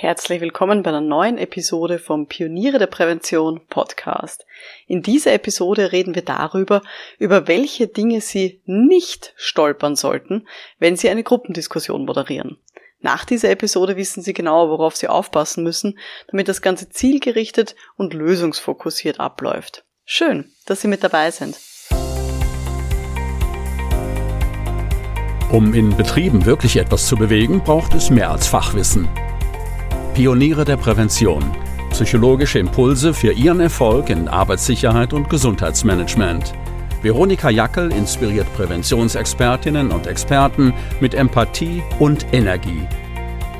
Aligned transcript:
Herzlich 0.00 0.40
willkommen 0.40 0.84
bei 0.84 0.90
einer 0.90 1.00
neuen 1.00 1.38
Episode 1.38 1.98
vom 1.98 2.28
Pioniere 2.28 2.78
der 2.78 2.86
Prävention 2.86 3.62
Podcast. 3.68 4.46
In 4.86 5.02
dieser 5.02 5.32
Episode 5.32 5.90
reden 5.90 6.14
wir 6.14 6.22
darüber, 6.22 6.82
über 7.18 7.48
welche 7.48 7.88
Dinge 7.88 8.20
Sie 8.20 8.60
nicht 8.64 9.32
stolpern 9.34 9.96
sollten, 9.96 10.46
wenn 10.78 10.94
Sie 10.94 11.08
eine 11.08 11.24
Gruppendiskussion 11.24 12.04
moderieren. 12.04 12.58
Nach 13.00 13.24
dieser 13.24 13.50
Episode 13.50 13.96
wissen 13.96 14.22
Sie 14.22 14.34
genau, 14.34 14.68
worauf 14.70 14.94
Sie 14.94 15.08
aufpassen 15.08 15.64
müssen, 15.64 15.98
damit 16.28 16.46
das 16.46 16.62
Ganze 16.62 16.90
zielgerichtet 16.90 17.74
und 17.96 18.14
lösungsfokussiert 18.14 19.18
abläuft. 19.18 19.84
Schön, 20.04 20.52
dass 20.66 20.80
Sie 20.80 20.86
mit 20.86 21.02
dabei 21.02 21.32
sind. 21.32 21.58
Um 25.50 25.74
in 25.74 25.96
Betrieben 25.96 26.44
wirklich 26.44 26.76
etwas 26.76 27.08
zu 27.08 27.16
bewegen, 27.16 27.64
braucht 27.64 27.94
es 27.94 28.10
mehr 28.10 28.30
als 28.30 28.46
Fachwissen. 28.46 29.08
Pioniere 30.18 30.64
der 30.64 30.76
Prävention. 30.76 31.44
Psychologische 31.90 32.58
Impulse 32.58 33.14
für 33.14 33.30
Ihren 33.30 33.60
Erfolg 33.60 34.10
in 34.10 34.26
Arbeitssicherheit 34.26 35.12
und 35.12 35.30
Gesundheitsmanagement. 35.30 36.54
Veronika 37.02 37.50
Jackel 37.50 37.92
inspiriert 37.92 38.52
Präventionsexpertinnen 38.56 39.92
und 39.92 40.08
Experten 40.08 40.74
mit 40.98 41.14
Empathie 41.14 41.84
und 42.00 42.26
Energie. 42.32 42.84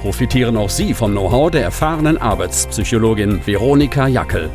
Profitieren 0.00 0.56
auch 0.56 0.68
Sie 0.68 0.94
vom 0.94 1.12
Know-how 1.12 1.52
der 1.52 1.62
erfahrenen 1.62 2.18
Arbeitspsychologin 2.18 3.46
Veronika 3.46 4.08
Jackel. 4.08 4.50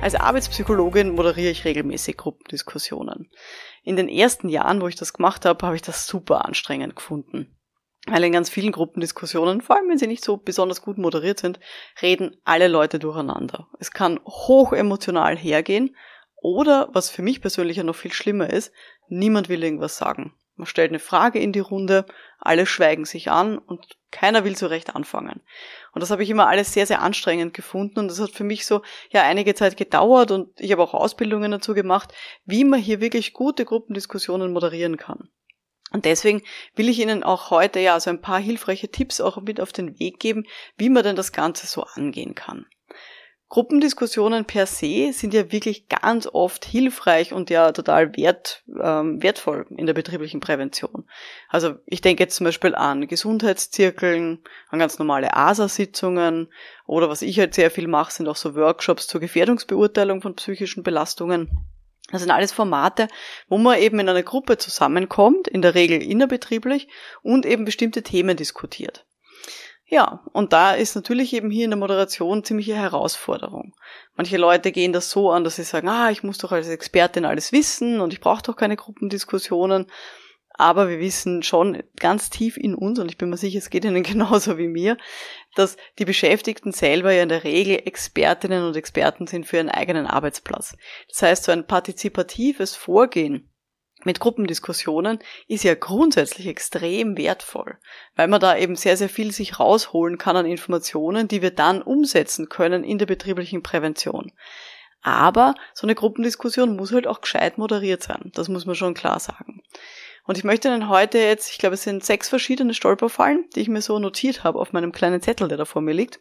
Als 0.00 0.14
Arbeitspsychologin 0.14 1.16
moderiere 1.16 1.50
ich 1.50 1.64
regelmäßig 1.64 2.16
Gruppendiskussionen. 2.18 3.32
In 3.82 3.96
den 3.96 4.08
ersten 4.08 4.48
Jahren, 4.48 4.80
wo 4.80 4.86
ich 4.86 4.94
das 4.94 5.12
gemacht 5.12 5.44
habe, 5.44 5.66
habe 5.66 5.74
ich 5.74 5.82
das 5.82 6.06
super 6.06 6.44
anstrengend 6.44 6.94
gefunden. 6.94 7.48
Weil 8.06 8.24
in 8.24 8.32
ganz 8.32 8.50
vielen 8.50 8.72
Gruppendiskussionen, 8.72 9.62
vor 9.62 9.76
allem 9.76 9.88
wenn 9.88 9.98
sie 9.98 10.06
nicht 10.06 10.24
so 10.24 10.36
besonders 10.36 10.82
gut 10.82 10.98
moderiert 10.98 11.40
sind, 11.40 11.58
reden 12.02 12.36
alle 12.44 12.68
Leute 12.68 12.98
durcheinander. 12.98 13.68
Es 13.78 13.92
kann 13.92 14.20
hoch 14.26 14.72
emotional 14.74 15.36
hergehen 15.36 15.96
oder, 16.36 16.90
was 16.92 17.08
für 17.08 17.22
mich 17.22 17.40
persönlich 17.40 17.78
ja 17.78 17.82
noch 17.82 17.96
viel 17.96 18.12
schlimmer 18.12 18.50
ist, 18.50 18.72
niemand 19.08 19.48
will 19.48 19.64
irgendwas 19.64 19.96
sagen. 19.96 20.34
Man 20.56 20.66
stellt 20.66 20.90
eine 20.90 21.00
Frage 21.00 21.40
in 21.40 21.52
die 21.52 21.60
Runde, 21.60 22.06
alle 22.38 22.66
schweigen 22.66 23.06
sich 23.06 23.30
an 23.30 23.58
und 23.58 23.96
keiner 24.12 24.44
will 24.44 24.56
so 24.56 24.66
recht 24.66 24.94
anfangen. 24.94 25.40
Und 25.92 26.02
das 26.02 26.10
habe 26.10 26.22
ich 26.22 26.30
immer 26.30 26.46
alles 26.46 26.72
sehr, 26.72 26.86
sehr 26.86 27.02
anstrengend 27.02 27.54
gefunden 27.54 27.98
und 27.98 28.08
das 28.08 28.20
hat 28.20 28.30
für 28.30 28.44
mich 28.44 28.66
so 28.66 28.82
ja 29.10 29.22
einige 29.22 29.54
Zeit 29.54 29.76
gedauert 29.76 30.30
und 30.30 30.60
ich 30.60 30.70
habe 30.70 30.82
auch 30.82 30.94
Ausbildungen 30.94 31.50
dazu 31.50 31.74
gemacht, 31.74 32.12
wie 32.44 32.64
man 32.64 32.78
hier 32.78 33.00
wirklich 33.00 33.32
gute 33.32 33.64
Gruppendiskussionen 33.64 34.52
moderieren 34.52 34.96
kann. 34.96 35.30
Und 35.94 36.06
deswegen 36.06 36.42
will 36.74 36.88
ich 36.88 36.98
Ihnen 36.98 37.22
auch 37.22 37.50
heute 37.50 37.78
ja 37.78 38.00
so 38.00 38.10
ein 38.10 38.20
paar 38.20 38.40
hilfreiche 38.40 38.88
Tipps 38.88 39.20
auch 39.20 39.40
mit 39.40 39.60
auf 39.60 39.72
den 39.72 40.00
Weg 40.00 40.18
geben, 40.18 40.44
wie 40.76 40.88
man 40.88 41.04
denn 41.04 41.14
das 41.14 41.30
Ganze 41.30 41.68
so 41.68 41.84
angehen 41.84 42.34
kann. 42.34 42.66
Gruppendiskussionen 43.48 44.44
per 44.44 44.66
se 44.66 45.12
sind 45.12 45.32
ja 45.32 45.52
wirklich 45.52 45.86
ganz 45.86 46.26
oft 46.26 46.64
hilfreich 46.64 47.32
und 47.32 47.48
ja 47.48 47.70
total 47.70 48.16
wert, 48.16 48.64
ähm, 48.82 49.22
wertvoll 49.22 49.66
in 49.76 49.86
der 49.86 49.94
betrieblichen 49.94 50.40
Prävention. 50.40 51.08
Also 51.48 51.76
ich 51.86 52.00
denke 52.00 52.24
jetzt 52.24 52.34
zum 52.34 52.46
Beispiel 52.46 52.74
an 52.74 53.06
Gesundheitszirkeln, 53.06 54.40
an 54.70 54.78
ganz 54.80 54.98
normale 54.98 55.36
ASA-Sitzungen 55.36 56.48
oder 56.86 57.08
was 57.08 57.22
ich 57.22 57.38
halt 57.38 57.54
sehr 57.54 57.70
viel 57.70 57.86
mache, 57.86 58.12
sind 58.12 58.26
auch 58.26 58.34
so 58.34 58.56
Workshops 58.56 59.06
zur 59.06 59.20
Gefährdungsbeurteilung 59.20 60.22
von 60.22 60.34
psychischen 60.34 60.82
Belastungen. 60.82 61.64
Das 62.10 62.20
sind 62.20 62.30
alles 62.30 62.52
Formate, 62.52 63.08
wo 63.48 63.58
man 63.58 63.78
eben 63.78 63.98
in 63.98 64.08
einer 64.08 64.22
Gruppe 64.22 64.58
zusammenkommt, 64.58 65.48
in 65.48 65.62
der 65.62 65.74
Regel 65.74 66.02
innerbetrieblich, 66.02 66.88
und 67.22 67.46
eben 67.46 67.64
bestimmte 67.64 68.02
Themen 68.02 68.36
diskutiert. 68.36 69.06
Ja, 69.86 70.22
und 70.32 70.52
da 70.52 70.72
ist 70.72 70.96
natürlich 70.96 71.34
eben 71.34 71.50
hier 71.50 71.64
in 71.64 71.70
der 71.70 71.78
Moderation 71.78 72.42
ziemliche 72.42 72.74
Herausforderung. 72.74 73.74
Manche 74.16 74.38
Leute 74.38 74.72
gehen 74.72 74.92
das 74.92 75.10
so 75.10 75.30
an, 75.30 75.44
dass 75.44 75.56
sie 75.56 75.62
sagen, 75.62 75.88
ah, 75.88 76.10
ich 76.10 76.22
muss 76.22 76.38
doch 76.38 76.52
als 76.52 76.68
Expertin 76.68 77.24
alles 77.24 77.52
wissen 77.52 78.00
und 78.00 78.12
ich 78.12 78.20
brauche 78.20 78.42
doch 78.42 78.56
keine 78.56 78.76
Gruppendiskussionen. 78.76 79.86
Aber 80.56 80.88
wir 80.88 81.00
wissen 81.00 81.42
schon 81.42 81.82
ganz 81.98 82.30
tief 82.30 82.56
in 82.56 82.76
uns, 82.76 83.00
und 83.00 83.10
ich 83.10 83.18
bin 83.18 83.28
mir 83.28 83.36
sicher, 83.36 83.58
es 83.58 83.70
geht 83.70 83.84
Ihnen 83.84 84.02
genauso 84.04 84.56
wie 84.56 84.68
mir, 84.68 84.96
dass 85.56 85.76
die 85.98 86.04
Beschäftigten 86.04 86.72
selber 86.72 87.12
ja 87.12 87.24
in 87.24 87.28
der 87.28 87.44
Regel 87.44 87.82
Expertinnen 87.84 88.64
und 88.64 88.76
Experten 88.76 89.26
sind 89.26 89.46
für 89.46 89.56
ihren 89.56 89.68
eigenen 89.68 90.06
Arbeitsplatz. 90.06 90.76
Das 91.08 91.22
heißt, 91.22 91.44
so 91.44 91.52
ein 91.52 91.66
partizipatives 91.66 92.76
Vorgehen 92.76 93.50
mit 94.04 94.20
Gruppendiskussionen 94.20 95.18
ist 95.48 95.64
ja 95.64 95.74
grundsätzlich 95.74 96.46
extrem 96.46 97.16
wertvoll, 97.16 97.78
weil 98.16 98.28
man 98.28 98.40
da 98.40 98.56
eben 98.56 98.76
sehr, 98.76 98.96
sehr 98.96 99.08
viel 99.08 99.32
sich 99.32 99.58
rausholen 99.58 100.18
kann 100.18 100.36
an 100.36 100.46
Informationen, 100.46 101.26
die 101.26 101.42
wir 101.42 101.50
dann 101.50 101.82
umsetzen 101.82 102.48
können 102.48 102.84
in 102.84 102.98
der 102.98 103.06
betrieblichen 103.06 103.62
Prävention. 103.62 104.32
Aber 105.00 105.54
so 105.74 105.86
eine 105.86 105.94
Gruppendiskussion 105.94 106.76
muss 106.76 106.92
halt 106.92 107.06
auch 107.06 107.20
gescheit 107.20 107.58
moderiert 107.58 108.02
sein. 108.02 108.30
Das 108.34 108.48
muss 108.48 108.66
man 108.66 108.74
schon 108.74 108.94
klar 108.94 109.20
sagen. 109.20 109.62
Und 110.26 110.38
ich 110.38 110.44
möchte 110.44 110.68
Ihnen 110.68 110.88
heute 110.88 111.18
jetzt, 111.18 111.50
ich 111.50 111.58
glaube, 111.58 111.74
es 111.74 111.82
sind 111.82 112.04
sechs 112.04 112.28
verschiedene 112.28 112.74
Stolperfallen, 112.74 113.48
die 113.54 113.60
ich 113.60 113.68
mir 113.68 113.82
so 113.82 113.98
notiert 113.98 114.42
habe 114.42 114.58
auf 114.58 114.72
meinem 114.72 114.92
kleinen 114.92 115.20
Zettel, 115.20 115.48
der 115.48 115.58
da 115.58 115.64
vor 115.64 115.82
mir 115.82 115.92
liegt. 115.92 116.18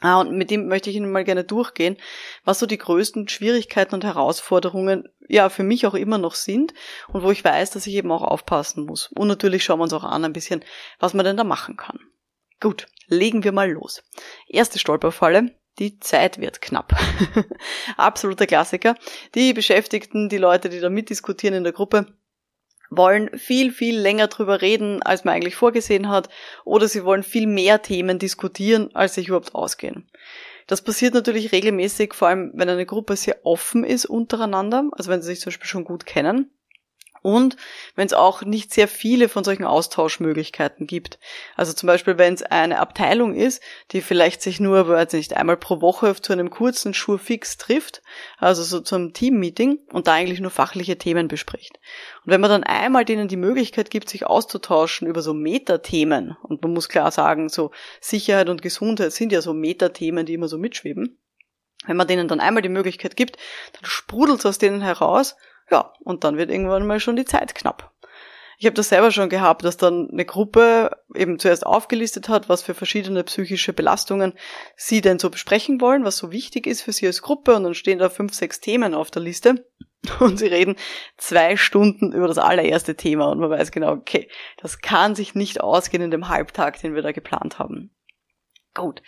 Ah, 0.00 0.18
und 0.18 0.32
mit 0.32 0.50
dem 0.50 0.66
möchte 0.66 0.88
ich 0.88 0.96
Ihnen 0.96 1.12
mal 1.12 1.24
gerne 1.24 1.44
durchgehen, 1.44 1.98
was 2.44 2.58
so 2.58 2.64
die 2.64 2.78
größten 2.78 3.28
Schwierigkeiten 3.28 3.94
und 3.94 4.02
Herausforderungen 4.02 5.08
ja 5.28 5.50
für 5.50 5.62
mich 5.62 5.86
auch 5.86 5.94
immer 5.94 6.16
noch 6.16 6.34
sind 6.34 6.72
und 7.08 7.22
wo 7.22 7.30
ich 7.30 7.44
weiß, 7.44 7.70
dass 7.70 7.86
ich 7.86 7.94
eben 7.94 8.10
auch 8.10 8.22
aufpassen 8.22 8.86
muss. 8.86 9.12
Und 9.14 9.28
natürlich 9.28 9.62
schauen 9.62 9.78
wir 9.78 9.84
uns 9.84 9.92
auch 9.92 10.04
an 10.04 10.24
ein 10.24 10.32
bisschen, 10.32 10.64
was 10.98 11.12
man 11.12 11.26
denn 11.26 11.36
da 11.36 11.44
machen 11.44 11.76
kann. 11.76 12.00
Gut, 12.60 12.86
legen 13.08 13.44
wir 13.44 13.52
mal 13.52 13.70
los. 13.70 14.02
Erste 14.48 14.78
Stolperfalle, 14.78 15.54
die 15.78 16.00
Zeit 16.00 16.40
wird 16.40 16.62
knapp. 16.62 16.94
Absoluter 17.98 18.46
Klassiker. 18.46 18.94
Die 19.34 19.52
Beschäftigten, 19.52 20.30
die 20.30 20.38
Leute, 20.38 20.70
die 20.70 20.80
da 20.80 20.88
mitdiskutieren 20.88 21.56
in 21.56 21.64
der 21.64 21.74
Gruppe, 21.74 22.06
wollen 22.90 23.30
viel, 23.38 23.72
viel 23.72 23.98
länger 23.98 24.26
drüber 24.28 24.60
reden, 24.60 25.02
als 25.02 25.24
man 25.24 25.34
eigentlich 25.34 25.56
vorgesehen 25.56 26.08
hat, 26.08 26.28
oder 26.64 26.88
sie 26.88 27.04
wollen 27.04 27.22
viel 27.22 27.46
mehr 27.46 27.82
Themen 27.82 28.18
diskutieren, 28.18 28.94
als 28.94 29.14
sich 29.14 29.28
überhaupt 29.28 29.54
ausgehen. 29.54 30.10
Das 30.66 30.82
passiert 30.82 31.14
natürlich 31.14 31.52
regelmäßig, 31.52 32.14
vor 32.14 32.28
allem 32.28 32.52
wenn 32.54 32.68
eine 32.68 32.86
Gruppe 32.86 33.16
sehr 33.16 33.38
offen 33.44 33.84
ist 33.84 34.06
untereinander, 34.06 34.88
also 34.92 35.10
wenn 35.10 35.22
sie 35.22 35.28
sich 35.28 35.40
zum 35.40 35.50
Beispiel 35.50 35.68
schon 35.68 35.84
gut 35.84 36.06
kennen 36.06 36.50
und 37.22 37.56
wenn 37.94 38.06
es 38.06 38.12
auch 38.12 38.42
nicht 38.42 38.72
sehr 38.72 38.88
viele 38.88 39.28
von 39.28 39.44
solchen 39.44 39.64
Austauschmöglichkeiten 39.64 40.86
gibt. 40.86 41.18
Also 41.56 41.72
zum 41.72 41.86
Beispiel, 41.86 42.18
wenn 42.18 42.34
es 42.34 42.42
eine 42.42 42.78
Abteilung 42.78 43.34
ist, 43.34 43.62
die 43.92 44.00
vielleicht 44.00 44.42
sich 44.42 44.60
nur, 44.60 44.88
weiß 44.88 45.12
nicht, 45.12 45.36
einmal 45.36 45.56
pro 45.56 45.80
Woche 45.80 46.14
zu 46.14 46.32
einem 46.32 46.50
kurzen 46.50 46.94
Schurfix 46.94 47.58
trifft, 47.58 48.02
also 48.38 48.62
so 48.62 48.80
zum 48.80 49.12
Teammeeting 49.12 49.78
und 49.92 50.06
da 50.06 50.14
eigentlich 50.14 50.40
nur 50.40 50.50
fachliche 50.50 50.98
Themen 50.98 51.28
bespricht. 51.28 51.78
Und 52.24 52.32
wenn 52.32 52.40
man 52.40 52.50
dann 52.50 52.64
einmal 52.64 53.04
denen 53.04 53.28
die 53.28 53.36
Möglichkeit 53.36 53.90
gibt, 53.90 54.08
sich 54.08 54.26
auszutauschen 54.26 55.08
über 55.08 55.22
so 55.22 55.34
Metathemen, 55.34 56.36
und 56.42 56.62
man 56.62 56.72
muss 56.72 56.88
klar 56.88 57.10
sagen, 57.10 57.48
so 57.48 57.70
Sicherheit 58.00 58.48
und 58.48 58.62
Gesundheit 58.62 59.12
sind 59.12 59.32
ja 59.32 59.42
so 59.42 59.52
Metathemen, 59.52 60.26
die 60.26 60.34
immer 60.34 60.48
so 60.48 60.58
mitschweben, 60.58 61.18
wenn 61.86 61.96
man 61.96 62.06
denen 62.06 62.28
dann 62.28 62.40
einmal 62.40 62.62
die 62.62 62.68
Möglichkeit 62.68 63.16
gibt, 63.16 63.36
dann 63.72 63.84
sprudelt 63.84 64.40
es 64.40 64.46
aus 64.46 64.58
denen 64.58 64.82
heraus 64.82 65.36
ja, 65.70 65.92
und 66.00 66.24
dann 66.24 66.36
wird 66.36 66.50
irgendwann 66.50 66.86
mal 66.86 67.00
schon 67.00 67.16
die 67.16 67.24
Zeit 67.24 67.54
knapp. 67.54 67.92
Ich 68.58 68.66
habe 68.66 68.74
das 68.74 68.90
selber 68.90 69.10
schon 69.10 69.30
gehabt, 69.30 69.64
dass 69.64 69.78
dann 69.78 70.10
eine 70.10 70.26
Gruppe 70.26 70.90
eben 71.14 71.38
zuerst 71.38 71.64
aufgelistet 71.64 72.28
hat, 72.28 72.50
was 72.50 72.62
für 72.62 72.74
verschiedene 72.74 73.24
psychische 73.24 73.72
Belastungen 73.72 74.34
sie 74.76 75.00
denn 75.00 75.18
so 75.18 75.30
besprechen 75.30 75.80
wollen, 75.80 76.04
was 76.04 76.18
so 76.18 76.30
wichtig 76.30 76.66
ist 76.66 76.82
für 76.82 76.92
sie 76.92 77.06
als 77.06 77.22
Gruppe 77.22 77.54
und 77.56 77.64
dann 77.64 77.72
stehen 77.72 77.98
da 77.98 78.10
fünf, 78.10 78.34
sechs 78.34 78.60
Themen 78.60 78.92
auf 78.92 79.10
der 79.10 79.22
Liste 79.22 79.66
und 80.20 80.38
sie 80.38 80.48
reden 80.48 80.76
zwei 81.16 81.56
Stunden 81.56 82.12
über 82.12 82.28
das 82.28 82.36
allererste 82.36 82.96
Thema 82.96 83.30
und 83.30 83.38
man 83.38 83.48
weiß 83.48 83.70
genau, 83.70 83.92
okay, 83.92 84.28
das 84.58 84.80
kann 84.80 85.14
sich 85.14 85.34
nicht 85.34 85.62
ausgehen 85.62 86.02
in 86.02 86.10
dem 86.10 86.28
Halbtag, 86.28 86.78
den 86.82 86.94
wir 86.94 87.00
da 87.00 87.12
geplant 87.12 87.58
haben. 87.58 87.90
Gut, 88.74 89.02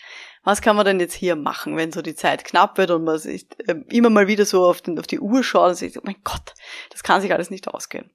was 0.44 0.61
kann 0.61 0.76
man 0.76 0.84
denn 0.84 1.00
jetzt 1.00 1.14
hier 1.14 1.37
machen, 1.37 1.76
wenn 1.76 1.93
so 1.93 2.02
die 2.02 2.14
Zeit 2.14 2.44
knapp 2.44 2.78
wird 2.78 2.90
und 2.90 3.05
man 3.05 3.19
sich 3.19 3.46
äh, 3.66 3.76
immer 3.88 4.11
mal 4.11 4.26
wieder 4.26 4.44
so 4.44 4.64
auf, 4.64 4.82
den, 4.82 4.99
auf 4.99 5.06
die 5.06 5.20
Uhr 5.20 5.43
schaut 5.43 5.70
und 5.70 5.75
sich, 5.76 5.99
oh 5.99 6.02
mein 6.05 6.16
Gott, 6.25 6.55
das 6.90 7.02
kann 7.02 7.20
sich 7.20 7.32
alles 7.32 7.50
nicht 7.50 7.69
ausgehen. 7.69 8.11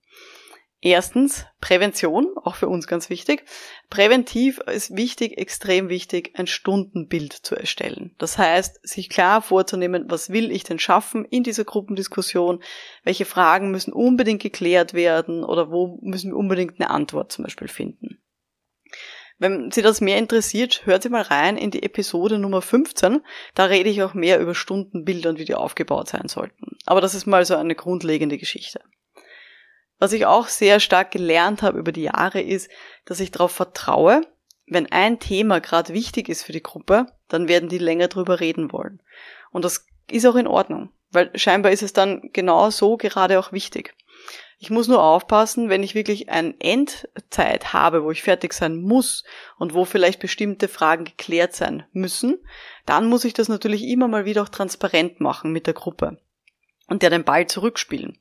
Erstens, 0.80 1.48
Prävention, 1.60 2.28
auch 2.44 2.56
für 2.56 2.68
uns 2.68 2.86
ganz 2.86 3.10
wichtig. 3.10 3.46
Präventiv 3.90 4.60
ist 4.60 4.96
wichtig, 4.96 5.40
extrem 5.40 5.90
wichtig, 5.90 6.34
ein 6.36 6.46
Stundenbild 6.46 7.34
zu 7.34 7.56
erstellen. 7.56 8.14
Das 8.20 8.38
heißt, 8.38 8.88
sich 8.88 9.10
klar 9.10 9.42
vorzunehmen, 9.42 10.06
was 10.08 10.30
will 10.30 10.52
ich 10.52 10.64
denn 10.66 10.78
schaffen 10.78 11.26
in 11.26 11.42
dieser 11.42 11.66
Gruppendiskussion, 11.66 12.62
welche 13.04 13.26
Fragen 13.26 13.72
müssen 13.72 13.92
unbedingt 13.92 14.44
geklärt 14.44 14.94
werden 14.94 15.44
oder 15.44 15.72
wo 15.72 15.98
müssen 16.04 16.32
wir 16.32 16.38
unbedingt 16.38 16.80
eine 16.80 16.92
Antwort 16.92 17.32
zum 17.32 17.46
Beispiel 17.46 17.70
finden. 17.70 18.22
Wenn 19.40 19.72
Sie 19.72 19.84
das 19.84 20.02
mehr 20.02 20.18
interessiert, 20.18 20.86
hört 20.86 21.04
Sie 21.04 21.10
mal 21.10 21.22
rein 21.22 21.58
in 21.58 21.70
die 21.70 21.84
Episode 21.84 22.40
Nummer 22.40 22.62
15. 22.62 23.22
Da 23.54 23.66
rede 23.66 23.90
ich 23.90 24.02
auch 24.02 24.16
mehr 24.16 24.40
über 24.40 24.56
Stundenbilder 24.56 25.30
und 25.30 25.40
wie 25.40 25.46
die 25.46 25.56
aufgebaut 25.56 26.10
sein 26.10 26.28
sollten. 26.28 26.78
Aber 26.86 27.02
das 27.02 27.14
ist 27.14 27.28
mal 27.28 27.46
so 27.46 27.56
eine 27.56 27.76
grundlegende 27.76 28.38
Geschichte. 28.38 28.82
Was 30.00 30.14
ich 30.14 30.26
auch 30.26 30.48
sehr 30.48 30.80
stark 30.80 31.12
gelernt 31.12 31.62
habe 31.62 31.78
über 31.78 31.92
die 31.92 32.04
Jahre 32.04 32.42
ist, 32.42 32.70
dass 33.06 33.20
ich 33.20 33.32
darauf 33.32 33.52
vertraue, 33.52 34.22
wenn 34.66 34.92
ein 34.92 35.20
Thema 35.20 35.60
gerade 35.60 35.94
wichtig 35.94 36.30
ist 36.30 36.44
für 36.44 36.52
die 36.52 36.64
Gruppe, 36.64 37.08
dann 37.28 37.48
werden 37.48 37.70
die 37.70 37.78
länger 37.78 38.08
drüber 38.08 38.40
reden 38.40 38.72
wollen. 38.72 39.02
Und 39.52 39.66
das 39.66 39.86
ist 40.10 40.26
auch 40.26 40.36
in 40.36 40.48
Ordnung, 40.48 40.92
weil 41.12 41.32
scheinbar 41.38 41.72
ist 41.72 41.84
es 41.84 41.94
dann 41.94 42.30
genau 42.34 42.70
so 42.70 42.98
gerade 42.98 43.40
auch 43.40 43.52
wichtig. 43.52 43.96
Ich 44.60 44.72
muss 44.72 44.88
nur 44.88 45.04
aufpassen, 45.04 45.70
wenn 45.70 45.84
ich 45.84 45.94
wirklich 45.94 46.30
eine 46.30 46.56
Endzeit 46.60 47.74
habe, 47.74 48.04
wo 48.04 48.10
ich 48.10 48.24
fertig 48.24 48.54
sein 48.54 48.76
muss 48.78 49.24
und 49.58 49.76
wo 49.76 49.86
vielleicht 49.86 50.20
bestimmte 50.20 50.68
Fragen 50.68 51.06
geklärt 51.06 51.54
sein 51.54 51.86
müssen, 51.92 52.40
dann 52.86 53.08
muss 53.08 53.24
ich 53.24 53.34
das 53.34 53.50
natürlich 53.50 53.84
immer 53.84 54.08
mal 54.08 54.26
wieder 54.26 54.42
auch 54.42 54.50
transparent 54.50 55.20
machen 55.20 55.52
mit 55.52 55.68
der 55.68 55.76
Gruppe 55.76 56.18
und 56.88 57.04
der 57.04 57.12
den 57.12 57.24
Ball 57.24 57.46
zurückspielen 57.46 58.18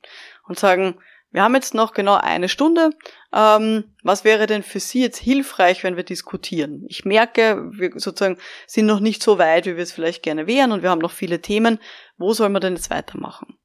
und 0.47 0.59
sagen, 0.59 0.99
wir 1.31 1.43
haben 1.43 1.55
jetzt 1.55 1.73
noch 1.73 1.93
genau 1.93 2.15
eine 2.15 2.49
Stunde. 2.49 2.91
Ähm, 3.33 3.95
was 4.03 4.23
wäre 4.23 4.47
denn 4.47 4.63
für 4.63 4.79
Sie 4.79 5.01
jetzt 5.01 5.17
hilfreich, 5.17 5.83
wenn 5.83 5.97
wir 5.97 6.03
diskutieren? 6.03 6.85
Ich 6.87 7.03
merke, 7.03 7.69
wir 7.73 7.91
sozusagen 7.95 8.37
sind 8.65 8.85
noch 8.85 8.99
nicht 8.99 9.21
so 9.21 9.37
weit, 9.37 9.65
wie 9.65 9.75
wir 9.75 9.83
es 9.83 9.91
vielleicht 9.91 10.23
gerne 10.23 10.47
wären 10.47 10.71
und 10.71 10.83
wir 10.83 10.89
haben 10.89 11.01
noch 11.01 11.11
viele 11.11 11.41
Themen. 11.41 11.79
Wo 12.17 12.33
soll 12.33 12.49
man 12.49 12.61
denn 12.61 12.75
jetzt 12.75 12.89
weitermachen? 12.89 13.57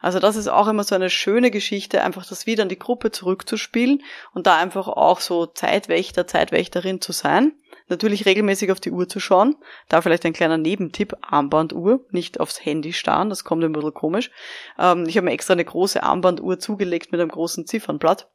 Also 0.00 0.18
das 0.18 0.36
ist 0.36 0.48
auch 0.48 0.68
immer 0.68 0.84
so 0.84 0.94
eine 0.94 1.10
schöne 1.10 1.50
Geschichte, 1.50 2.02
einfach 2.02 2.26
das 2.26 2.46
wieder 2.46 2.62
an 2.62 2.68
die 2.68 2.78
Gruppe 2.78 3.10
zurückzuspielen 3.10 4.02
und 4.32 4.46
da 4.46 4.56
einfach 4.56 4.88
auch 4.88 5.20
so 5.20 5.46
Zeitwächter, 5.46 6.26
Zeitwächterin 6.26 7.00
zu 7.00 7.12
sein. 7.12 7.52
Natürlich 7.88 8.24
regelmäßig 8.24 8.70
auf 8.70 8.80
die 8.80 8.92
Uhr 8.92 9.08
zu 9.08 9.18
schauen. 9.18 9.56
Da 9.88 10.00
vielleicht 10.00 10.24
ein 10.24 10.32
kleiner 10.32 10.58
Nebentipp, 10.58 11.16
Armbanduhr, 11.22 12.06
nicht 12.10 12.38
aufs 12.38 12.64
Handy 12.64 12.92
starren, 12.92 13.28
das 13.28 13.42
kommt 13.42 13.64
ein 13.64 13.72
bisschen 13.72 13.94
komisch. 13.94 14.30
Ähm, 14.78 15.06
ich 15.08 15.16
habe 15.16 15.24
mir 15.24 15.32
extra 15.32 15.54
eine 15.54 15.64
große 15.64 16.02
Armbanduhr 16.02 16.58
zugelegt 16.58 17.10
mit 17.10 17.20
einem 17.20 17.30
großen 17.30 17.66
Ziffernblatt. 17.66 18.28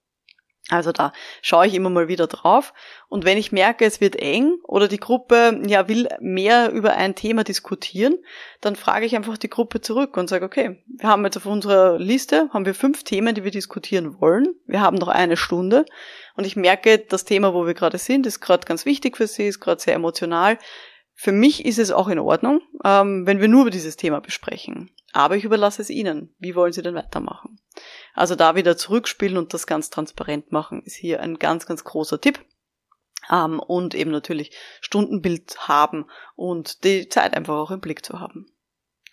Also 0.69 0.91
da 0.91 1.13
schaue 1.44 1.67
ich 1.67 1.75
immer 1.75 1.91
mal 1.91 2.07
wieder 2.07 2.25
drauf. 2.25 2.73
Und 3.07 3.23
wenn 3.23 3.38
ich 3.38 3.51
merke, 3.51 3.85
es 3.85 4.01
wird 4.01 4.15
eng 4.15 4.56
oder 4.63 4.88
die 4.88 5.00
Gruppe 5.00 5.62
ja 5.67 5.88
will 5.88 6.07
mehr 6.19 6.71
über 6.71 6.95
ein 6.95 7.13
Thema 7.13 7.44
diskutieren, 7.44 8.17
dann 8.62 8.75
frage 8.75 9.06
ich 9.06 9.15
einfach 9.15 9.38
die 9.38 9.50
Gruppe 9.50 9.81
zurück 9.81 10.17
und 10.17 10.27
sage, 10.27 10.44
okay, 10.44 10.83
wir 10.88 11.07
haben 11.07 11.23
jetzt 11.23 11.38
auf 11.38 11.45
unserer 11.45 12.00
Liste, 12.00 12.50
haben 12.51 12.65
wir 12.65 12.73
fünf 12.73 13.03
Themen, 13.03 13.35
die 13.35 13.44
wir 13.44 13.51
diskutieren 13.51 14.19
wollen. 14.19 14.56
Wir 14.65 14.81
haben 14.81 14.97
noch 14.97 15.07
eine 15.07 15.38
Stunde. 15.38 15.85
Und 16.35 16.47
ich 16.47 16.56
merke, 16.56 16.97
das 16.97 17.25
Thema, 17.25 17.53
wo 17.53 17.67
wir 17.67 17.75
gerade 17.75 18.00
sind, 18.00 18.25
ist 18.25 18.39
gerade 18.39 18.65
ganz 18.65 18.88
wichtig 18.88 19.17
für 19.17 19.27
Sie, 19.27 19.45
ist 19.45 19.59
gerade 19.59 19.79
sehr 19.79 19.94
emotional. 19.94 20.57
Für 21.13 21.31
mich 21.31 21.63
ist 21.63 21.77
es 21.77 21.91
auch 21.91 22.07
in 22.07 22.19
Ordnung, 22.19 22.62
ähm, 22.83 23.27
wenn 23.27 23.39
wir 23.39 23.47
nur 23.47 23.62
über 23.62 23.71
dieses 23.71 23.97
Thema 23.97 24.19
besprechen. 24.19 24.89
Aber 25.13 25.38
ich 25.38 25.45
überlasse 25.45 25.81
es 25.81 25.89
Ihnen. 25.89 26.33
Wie 26.39 26.56
wollen 26.56 26.73
Sie 26.73 26.81
denn 26.81 26.95
weitermachen? 26.95 27.59
Also 28.15 28.35
da 28.35 28.56
wieder 28.56 28.77
zurückspielen 28.77 29.38
und 29.38 29.53
das 29.53 29.67
ganz 29.67 29.89
transparent 29.89 30.51
machen, 30.51 30.81
ist 30.83 30.95
hier 30.95 31.19
ein 31.19 31.38
ganz, 31.38 31.65
ganz 31.65 31.83
großer 31.83 32.19
Tipp. 32.19 32.44
Ähm, 33.31 33.59
und 33.59 33.94
eben 33.94 34.12
natürlich 34.12 34.56
Stundenbild 34.81 35.67
haben 35.67 36.06
und 36.35 36.83
die 36.83 37.09
Zeit 37.09 37.35
einfach 37.35 37.56
auch 37.56 37.71
im 37.71 37.81
Blick 37.81 38.06
zu 38.06 38.19
haben. 38.19 38.51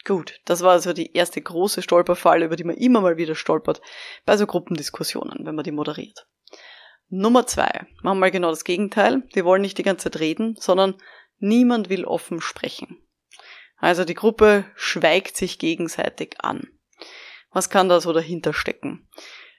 Gut, 0.04 0.40
das 0.44 0.62
war 0.62 0.72
also 0.72 0.92
die 0.92 1.12
erste 1.12 1.40
große 1.40 1.82
Stolperfalle, 1.82 2.46
über 2.46 2.56
die 2.56 2.64
man 2.64 2.76
immer 2.76 3.00
mal 3.00 3.16
wieder 3.16 3.34
stolpert 3.34 3.80
bei 4.24 4.36
so 4.36 4.46
Gruppendiskussionen, 4.46 5.46
wenn 5.46 5.54
man 5.54 5.64
die 5.64 5.70
moderiert. 5.70 6.26
Nummer 7.08 7.46
zwei, 7.46 7.86
machen 8.02 8.18
wir 8.20 8.30
genau 8.30 8.50
das 8.50 8.64
Gegenteil. 8.64 9.22
Wir 9.32 9.44
wollen 9.44 9.62
nicht 9.62 9.78
die 9.78 9.82
ganze 9.82 10.10
Zeit 10.10 10.20
reden, 10.20 10.56
sondern 10.58 10.96
niemand 11.38 11.88
will 11.88 12.04
offen 12.04 12.40
sprechen. 12.40 12.98
Also 13.76 14.04
die 14.04 14.14
Gruppe 14.14 14.64
schweigt 14.76 15.36
sich 15.36 15.58
gegenseitig 15.58 16.36
an. 16.40 16.68
Was 17.52 17.70
kann 17.70 17.88
da 17.88 18.00
so 18.00 18.12
dahinter 18.12 18.52
stecken? 18.52 19.08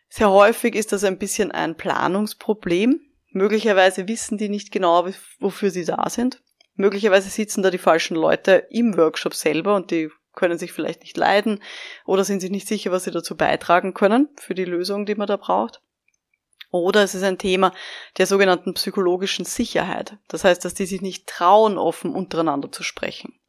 Sehr 0.10 0.30
häufig 0.30 0.76
ist 0.76 0.92
das 0.92 1.04
ein 1.04 1.18
bisschen 1.18 1.52
ein 1.52 1.76
Planungsproblem. 1.76 3.02
Möglicherweise 3.32 4.08
wissen 4.08 4.38
die 4.38 4.50
nicht 4.50 4.72
genau, 4.72 5.08
wofür 5.40 5.72
sie 5.72 5.86
da 5.86 6.10
sind. 6.10 6.42
Möglicherweise 6.76 7.30
sitzen 7.30 7.64
da 7.64 7.72
die 7.72 7.78
falschen 7.78 8.16
Leute 8.16 8.68
im 8.70 8.98
Workshop 8.98 9.34
selber 9.34 9.76
und 9.76 9.92
die 9.92 10.10
können 10.34 10.58
sich 10.58 10.72
vielleicht 10.72 11.02
nicht 11.02 11.18
leiden 11.18 11.62
oder 12.06 12.24
sind 12.24 12.42
sich 12.42 12.50
nicht 12.50 12.68
sicher, 12.68 12.92
was 12.92 13.04
sie 13.04 13.12
dazu 13.12 13.38
beitragen 13.38 13.94
können 13.94 14.30
für 14.36 14.56
die 14.56 14.66
Lösung, 14.66 15.06
die 15.06 15.16
man 15.16 15.28
da 15.28 15.38
braucht. 15.38 15.82
Oder 16.72 17.04
es 17.04 17.14
ist 17.14 17.22
ein 17.22 17.38
Thema 17.38 17.72
der 18.18 18.26
sogenannten 18.26 18.74
psychologischen 18.74 19.46
Sicherheit. 19.46 20.18
Das 20.28 20.44
heißt, 20.44 20.66
dass 20.66 20.74
die 20.74 20.88
sich 20.88 21.02
nicht 21.02 21.28
trauen, 21.28 21.78
offen 21.78 22.16
untereinander 22.16 22.72
zu 22.72 22.82
sprechen. 22.82 23.40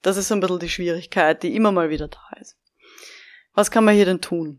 Das 0.00 0.16
ist 0.16 0.28
so 0.28 0.34
ein 0.34 0.40
bisschen 0.40 0.58
die 0.58 0.70
Schwierigkeit, 0.70 1.42
die 1.42 1.54
immer 1.54 1.72
mal 1.72 1.90
wieder 1.90 2.08
da 2.08 2.30
ist. 2.40 2.56
Was 3.54 3.70
kann 3.70 3.84
man 3.84 3.94
hier 3.94 4.04
denn 4.04 4.20
tun? 4.20 4.58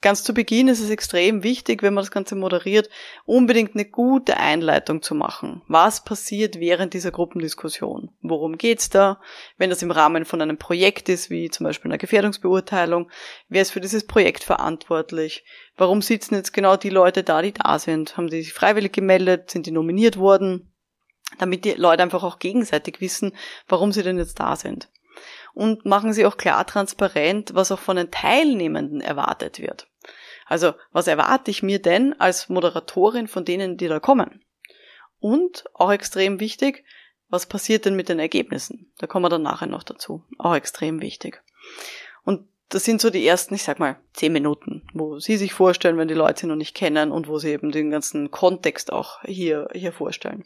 Ganz 0.00 0.22
zu 0.22 0.34
Beginn 0.34 0.68
ist 0.68 0.80
es 0.80 0.90
extrem 0.90 1.42
wichtig, 1.42 1.82
wenn 1.82 1.94
man 1.94 2.02
das 2.02 2.10
Ganze 2.10 2.36
moderiert, 2.36 2.90
unbedingt 3.24 3.74
eine 3.74 3.86
gute 3.86 4.36
Einleitung 4.36 5.00
zu 5.00 5.14
machen. 5.14 5.62
Was 5.66 6.04
passiert 6.04 6.60
während 6.60 6.92
dieser 6.92 7.10
Gruppendiskussion? 7.10 8.10
Worum 8.20 8.58
geht's 8.58 8.90
da? 8.90 9.20
Wenn 9.56 9.70
das 9.70 9.82
im 9.82 9.90
Rahmen 9.90 10.26
von 10.26 10.42
einem 10.42 10.58
Projekt 10.58 11.08
ist, 11.08 11.30
wie 11.30 11.48
zum 11.48 11.64
Beispiel 11.64 11.90
einer 11.90 11.98
Gefährdungsbeurteilung, 11.98 13.10
wer 13.48 13.62
ist 13.62 13.70
für 13.70 13.80
dieses 13.80 14.06
Projekt 14.06 14.44
verantwortlich? 14.44 15.44
Warum 15.76 16.02
sitzen 16.02 16.34
jetzt 16.34 16.52
genau 16.52 16.76
die 16.76 16.90
Leute 16.90 17.22
da, 17.22 17.40
die 17.40 17.52
da 17.52 17.78
sind? 17.78 18.16
Haben 18.18 18.28
die 18.28 18.42
sich 18.42 18.52
freiwillig 18.52 18.92
gemeldet? 18.92 19.50
Sind 19.50 19.66
die 19.66 19.72
nominiert 19.72 20.18
worden? 20.18 20.70
damit 21.38 21.64
die 21.64 21.72
Leute 21.72 22.02
einfach 22.02 22.22
auch 22.22 22.38
gegenseitig 22.38 23.00
wissen, 23.00 23.34
warum 23.66 23.92
sie 23.92 24.02
denn 24.02 24.18
jetzt 24.18 24.38
da 24.38 24.56
sind. 24.56 24.88
Und 25.54 25.84
machen 25.84 26.12
sie 26.12 26.26
auch 26.26 26.36
klar 26.36 26.66
transparent, 26.66 27.54
was 27.54 27.70
auch 27.70 27.78
von 27.78 27.96
den 27.96 28.10
Teilnehmenden 28.10 29.00
erwartet 29.00 29.60
wird. 29.60 29.86
Also, 30.46 30.74
was 30.92 31.06
erwarte 31.06 31.50
ich 31.50 31.62
mir 31.62 31.80
denn 31.80 32.18
als 32.20 32.48
Moderatorin 32.48 33.28
von 33.28 33.44
denen, 33.44 33.76
die 33.76 33.88
da 33.88 34.00
kommen? 34.00 34.44
Und 35.20 35.64
auch 35.72 35.92
extrem 35.92 36.40
wichtig, 36.40 36.84
was 37.30 37.46
passiert 37.46 37.84
denn 37.84 37.96
mit 37.96 38.08
den 38.08 38.18
Ergebnissen? 38.18 38.92
Da 38.98 39.06
kommen 39.06 39.24
wir 39.24 39.30
dann 39.30 39.42
nachher 39.42 39.66
noch 39.66 39.82
dazu. 39.82 40.24
Auch 40.38 40.54
extrem 40.54 41.00
wichtig. 41.00 41.42
Und 42.24 42.46
das 42.68 42.84
sind 42.84 43.00
so 43.00 43.10
die 43.10 43.26
ersten, 43.26 43.54
ich 43.54 43.62
sag 43.62 43.78
mal, 43.78 43.98
zehn 44.12 44.32
Minuten, 44.32 44.86
wo 44.92 45.18
Sie 45.18 45.36
sich 45.36 45.52
vorstellen, 45.52 45.96
wenn 45.96 46.08
die 46.08 46.14
Leute 46.14 46.40
sie 46.40 46.46
noch 46.46 46.56
nicht 46.56 46.74
kennen 46.74 47.12
und 47.12 47.28
wo 47.28 47.38
Sie 47.38 47.50
eben 47.50 47.70
den 47.70 47.90
ganzen 47.90 48.30
Kontext 48.30 48.92
auch 48.92 49.22
hier, 49.22 49.68
hier 49.72 49.92
vorstellen. 49.92 50.44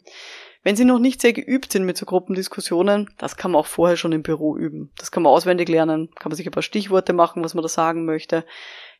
Wenn 0.61 0.75
Sie 0.75 0.83
noch 0.83 0.99
nicht 0.99 1.21
sehr 1.21 1.31
geübt 1.31 1.71
sind 1.71 1.85
mit 1.85 1.97
so 1.97 2.05
Gruppendiskussionen, 2.05 3.09
das 3.17 3.37
kann 3.37 3.51
man 3.51 3.61
auch 3.61 3.65
vorher 3.65 3.95
schon 3.95 4.11
im 4.11 4.23
Büro 4.23 4.57
üben. 4.57 4.91
Das 4.97 5.09
kann 5.09 5.23
man 5.23 5.31
auswendig 5.31 5.69
lernen, 5.69 6.09
kann 6.15 6.29
man 6.31 6.35
sich 6.35 6.45
ein 6.45 6.51
paar 6.51 6.63
Stichworte 6.63 7.13
machen, 7.13 7.43
was 7.43 7.53
man 7.53 7.61
da 7.61 7.69
sagen 7.69 8.05
möchte. 8.05 8.45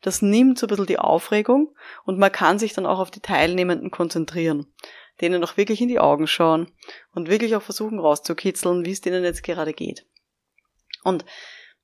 Das 0.02 0.22
nimmt 0.22 0.58
so 0.58 0.68
ein 0.68 0.70
bisschen 0.70 0.86
die 0.86 1.00
Aufregung 1.00 1.76
und 2.06 2.18
man 2.18 2.32
kann 2.32 2.60
sich 2.60 2.74
dann 2.74 2.86
auch 2.86 3.00
auf 3.00 3.12
die 3.12 3.20
Teilnehmenden 3.20 3.92
konzentrieren, 3.92 4.68
denen 5.20 5.44
auch 5.44 5.58
wirklich 5.58 5.82
in 5.82 5.90
die 5.90 6.00
Augen 6.00 6.28
schauen 6.28 6.72
und 7.14 7.30
wirklich 7.30 7.56
auch 7.58 7.62
versuchen 7.62 8.00
rauszukitzeln, 8.00 8.86
wie 8.86 8.92
es 8.92 9.02
denen 9.02 9.26
jetzt 9.26 9.44
gerade 9.44 9.74
geht. 9.74 10.06
Und 11.04 11.26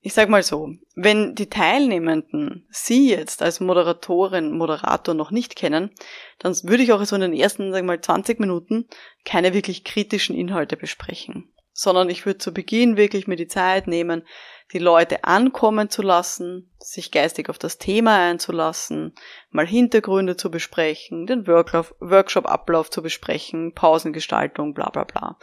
ich 0.06 0.14
sag 0.14 0.30
mal 0.30 0.44
so, 0.44 0.70
wenn 0.94 1.34
die 1.34 1.50
Teilnehmenden 1.50 2.68
Sie 2.70 3.10
jetzt 3.10 3.42
als 3.42 3.60
Moderatorin, 3.60 4.56
Moderator 4.56 5.16
noch 5.16 5.32
nicht 5.32 5.56
kennen, 5.56 5.90
dann 6.38 6.56
würde 6.62 6.84
ich 6.84 6.94
auch 6.94 7.04
so 7.06 7.16
in 7.16 7.24
den 7.24 7.34
ersten, 7.34 7.72
sag 7.72 7.84
mal, 7.86 8.00
20 8.00 8.40
Minuten 8.40 8.88
keine 9.26 9.56
wirklich 9.56 9.84
kritischen 9.84 10.36
Inhalte 10.36 10.78
besprechen. 10.78 11.52
Sondern 11.74 12.12
ich 12.12 12.24
würde 12.28 12.38
zu 12.38 12.54
Beginn 12.54 12.98
wirklich 12.98 13.26
mir 13.26 13.36
die 13.36 13.48
Zeit 13.48 13.88
nehmen, 13.88 14.28
die 14.74 14.80
Leute 14.80 15.24
ankommen 15.24 15.90
zu 15.90 16.04
lassen, 16.04 16.72
sich 16.78 17.10
geistig 17.10 17.50
auf 17.50 17.58
das 17.58 17.80
Thema 17.80 18.30
einzulassen, 18.30 19.16
mal 19.50 19.66
Hintergründe 19.66 20.38
zu 20.38 20.52
besprechen, 20.52 21.26
den 21.26 21.48
Workshop-Ablauf 21.48 22.92
zu 22.92 23.02
besprechen, 23.02 23.74
Pausengestaltung, 23.74 24.76
bla 24.76 24.92
bla 24.92 25.06
bla 25.06 25.40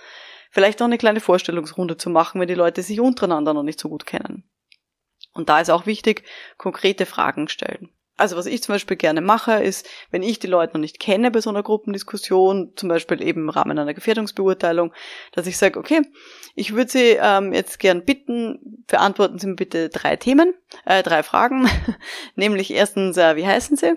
vielleicht 0.52 0.82
auch 0.82 0.86
eine 0.86 0.98
kleine 0.98 1.20
Vorstellungsrunde 1.20 1.96
zu 1.96 2.10
machen, 2.10 2.40
wenn 2.40 2.46
die 2.46 2.54
Leute 2.54 2.82
sich 2.82 3.00
untereinander 3.00 3.54
noch 3.54 3.62
nicht 3.62 3.80
so 3.80 3.88
gut 3.88 4.06
kennen. 4.06 4.44
Und 5.34 5.48
da 5.48 5.60
ist 5.60 5.70
auch 5.70 5.86
wichtig, 5.86 6.24
konkrete 6.58 7.06
Fragen 7.06 7.48
stellen. 7.48 7.90
Also 8.18 8.36
was 8.36 8.46
ich 8.46 8.62
zum 8.62 8.74
Beispiel 8.74 8.96
gerne 8.96 9.22
mache, 9.22 9.54
ist, 9.54 9.88
wenn 10.10 10.22
ich 10.22 10.38
die 10.38 10.46
Leute 10.46 10.74
noch 10.74 10.80
nicht 10.80 11.00
kenne 11.00 11.30
bei 11.30 11.40
so 11.40 11.48
einer 11.48 11.62
Gruppendiskussion, 11.62 12.72
zum 12.76 12.88
Beispiel 12.88 13.22
eben 13.22 13.42
im 13.42 13.48
Rahmen 13.48 13.78
einer 13.78 13.94
Gefährdungsbeurteilung, 13.94 14.92
dass 15.32 15.46
ich 15.46 15.56
sage, 15.56 15.78
okay, 15.78 16.02
ich 16.54 16.74
würde 16.74 16.90
Sie 16.90 17.18
ähm, 17.20 17.54
jetzt 17.54 17.78
gern 17.78 18.04
bitten, 18.04 18.84
beantworten 18.86 19.38
Sie 19.38 19.46
mir 19.46 19.56
bitte 19.56 19.88
drei 19.88 20.16
Themen, 20.16 20.54
äh, 20.84 21.02
drei 21.02 21.22
Fragen, 21.22 21.68
nämlich 22.36 22.70
erstens, 22.70 23.16
äh, 23.16 23.34
wie 23.34 23.46
heißen 23.46 23.76
Sie? 23.76 23.94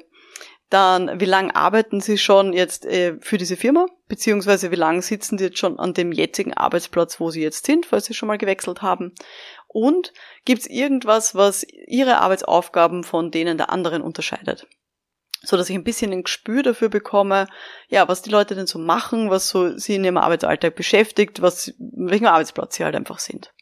Dann, 0.70 1.20
wie 1.20 1.26
lange 1.26 1.56
arbeiten 1.56 2.02
Sie 2.02 2.18
schon 2.18 2.52
jetzt 2.52 2.86
äh, 2.86 3.18
für 3.20 3.38
diese 3.38 3.56
Firma? 3.56 3.86
Beziehungsweise 4.08 4.72
wie 4.72 4.76
lange 4.76 5.04
sitzen 5.04 5.38
Sie 5.38 5.46
jetzt 5.46 5.60
schon 5.60 5.78
an 5.78 5.94
dem 5.94 6.12
jetzigen 6.12 6.54
Arbeitsplatz, 6.54 7.20
wo 7.20 7.30
Sie 7.30 7.42
jetzt 7.42 7.66
sind, 7.68 7.86
falls 7.86 8.06
Sie 8.06 8.16
schon 8.16 8.28
mal 8.28 8.40
gewechselt 8.40 8.82
haben? 8.82 9.14
Und 9.76 10.14
gibt 10.46 10.62
es 10.62 10.68
irgendwas, 10.68 11.36
was 11.36 11.66
Ihre 11.68 12.20
Arbeitsaufgaben 12.20 13.04
von 13.04 13.30
denen 13.30 13.58
der 13.58 13.72
anderen 13.72 14.02
unterscheidet? 14.02 14.68
So 15.42 15.58
dass 15.58 15.70
ich 15.70 15.76
ein 15.76 15.84
bisschen 15.84 16.14
ein 16.14 16.24
Gespür 16.24 16.64
dafür 16.64 16.88
bekomme, 16.88 17.48
ja, 17.90 18.08
was 18.08 18.22
die 18.22 18.30
Leute 18.30 18.56
denn 18.56 18.68
so 18.68 18.80
machen, 18.80 19.30
was 19.30 19.50
so 19.50 19.78
sie 19.78 19.96
in 19.96 20.06
ihrem 20.06 20.16
Arbeitsalltag 20.16 20.76
beschäftigt, 20.76 21.42
was, 21.42 21.74
welchem 21.78 22.28
Arbeitsplatz 22.28 22.78
sie 22.78 22.86
halt 22.86 22.96
einfach 22.96 23.20
sind. 23.20 23.54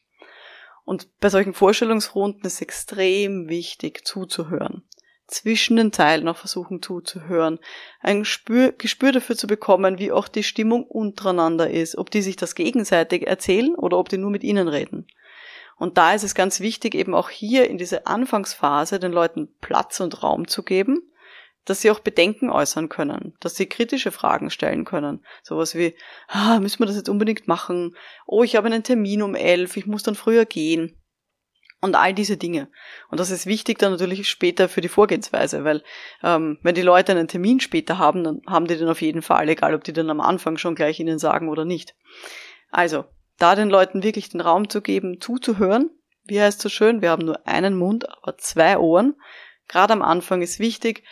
Und 0.85 1.07
bei 1.19 1.29
solchen 1.29 1.55
Vorstellungsrunden 1.55 2.45
ist 2.45 2.61
extrem 2.61 3.49
wichtig 3.49 4.05
zuzuhören 4.05 4.83
zwischen 5.27 5.77
den 5.77 5.91
Zeilen 5.91 6.27
auch 6.27 6.37
versuchen 6.37 6.81
zuzuhören, 6.81 7.59
ein 8.01 8.19
Gespür, 8.19 8.71
Gespür 8.73 9.11
dafür 9.11 9.35
zu 9.35 9.47
bekommen, 9.47 9.97
wie 9.97 10.11
auch 10.11 10.27
die 10.27 10.43
Stimmung 10.43 10.83
untereinander 10.85 11.69
ist, 11.69 11.97
ob 11.97 12.11
die 12.11 12.21
sich 12.21 12.35
das 12.35 12.55
gegenseitig 12.55 13.25
erzählen 13.25 13.73
oder 13.75 13.97
ob 13.97 14.09
die 14.09 14.17
nur 14.17 14.31
mit 14.31 14.43
ihnen 14.43 14.67
reden. 14.67 15.07
Und 15.83 15.97
da 15.97 16.13
ist 16.13 16.23
es 16.23 16.33
ganz 16.33 16.61
wichtig, 16.61 16.95
eben 16.95 17.13
auch 17.13 17.29
hier 17.29 17.69
in 17.69 17.77
dieser 17.77 18.07
Anfangsphase 18.07 19.01
den 19.01 19.11
Leuten 19.11 19.49
Platz 19.59 19.99
und 19.99 20.23
Raum 20.23 20.47
zu 20.47 20.63
geben, 20.63 21.01
dass 21.65 21.81
sie 21.81 21.91
auch 21.91 21.99
Bedenken 21.99 22.49
äußern 22.49 22.87
können, 22.87 23.35
dass 23.41 23.55
sie 23.55 23.65
kritische 23.65 24.13
Fragen 24.13 24.49
stellen 24.49 24.85
können. 24.85 25.25
Sowas 25.41 25.75
wie, 25.75 25.93
ah, 26.29 26.61
müssen 26.61 26.79
wir 26.79 26.85
das 26.85 26.95
jetzt 26.95 27.09
unbedingt 27.09 27.49
machen? 27.49 27.97
Oh, 28.25 28.43
ich 28.43 28.55
habe 28.55 28.67
einen 28.67 28.83
Termin 28.83 29.21
um 29.21 29.35
elf, 29.35 29.75
ich 29.75 29.85
muss 29.85 30.03
dann 30.03 30.15
früher 30.15 30.45
gehen. 30.45 30.97
Und 31.81 31.95
all 31.95 32.13
diese 32.13 32.37
Dinge. 32.37 32.69
Und 33.09 33.19
das 33.19 33.29
ist 33.29 33.45
wichtig 33.45 33.77
dann 33.77 33.91
natürlich 33.91 34.29
später 34.29 34.69
für 34.69 34.79
die 34.79 34.87
Vorgehensweise, 34.87 35.65
weil 35.65 35.83
ähm, 36.23 36.59
wenn 36.61 36.75
die 36.75 36.81
Leute 36.81 37.11
einen 37.11 37.27
Termin 37.27 37.59
später 37.59 37.97
haben, 37.97 38.23
dann 38.23 38.41
haben 38.47 38.67
die 38.67 38.77
den 38.77 38.87
auf 38.87 39.01
jeden 39.01 39.21
Fall, 39.21 39.49
egal 39.49 39.75
ob 39.75 39.83
die 39.83 39.91
den 39.91 40.09
am 40.09 40.21
Anfang 40.21 40.55
schon 40.55 40.75
gleich 40.75 41.01
ihnen 41.01 41.19
sagen 41.19 41.49
oder 41.49 41.65
nicht. 41.65 41.93
Also, 42.71 43.03
da 43.37 43.55
den 43.55 43.69
Leuten 43.69 44.03
wirklich 44.03 44.29
den 44.29 44.41
Raum 44.41 44.69
zu 44.69 44.81
geben, 44.81 45.19
zuzuhören. 45.19 45.89
Wie 46.25 46.41
heißt 46.41 46.61
so 46.61 46.69
schön, 46.69 47.01
wir 47.01 47.09
haben 47.09 47.25
nur 47.25 47.47
einen 47.47 47.77
Mund, 47.77 48.07
aber 48.09 48.37
zwei 48.37 48.77
Ohren. 48.77 49.15
Gerade 49.67 49.93
am 49.93 50.01
Anfang 50.01 50.41
ist 50.41 50.59
wichtig, 50.59 51.03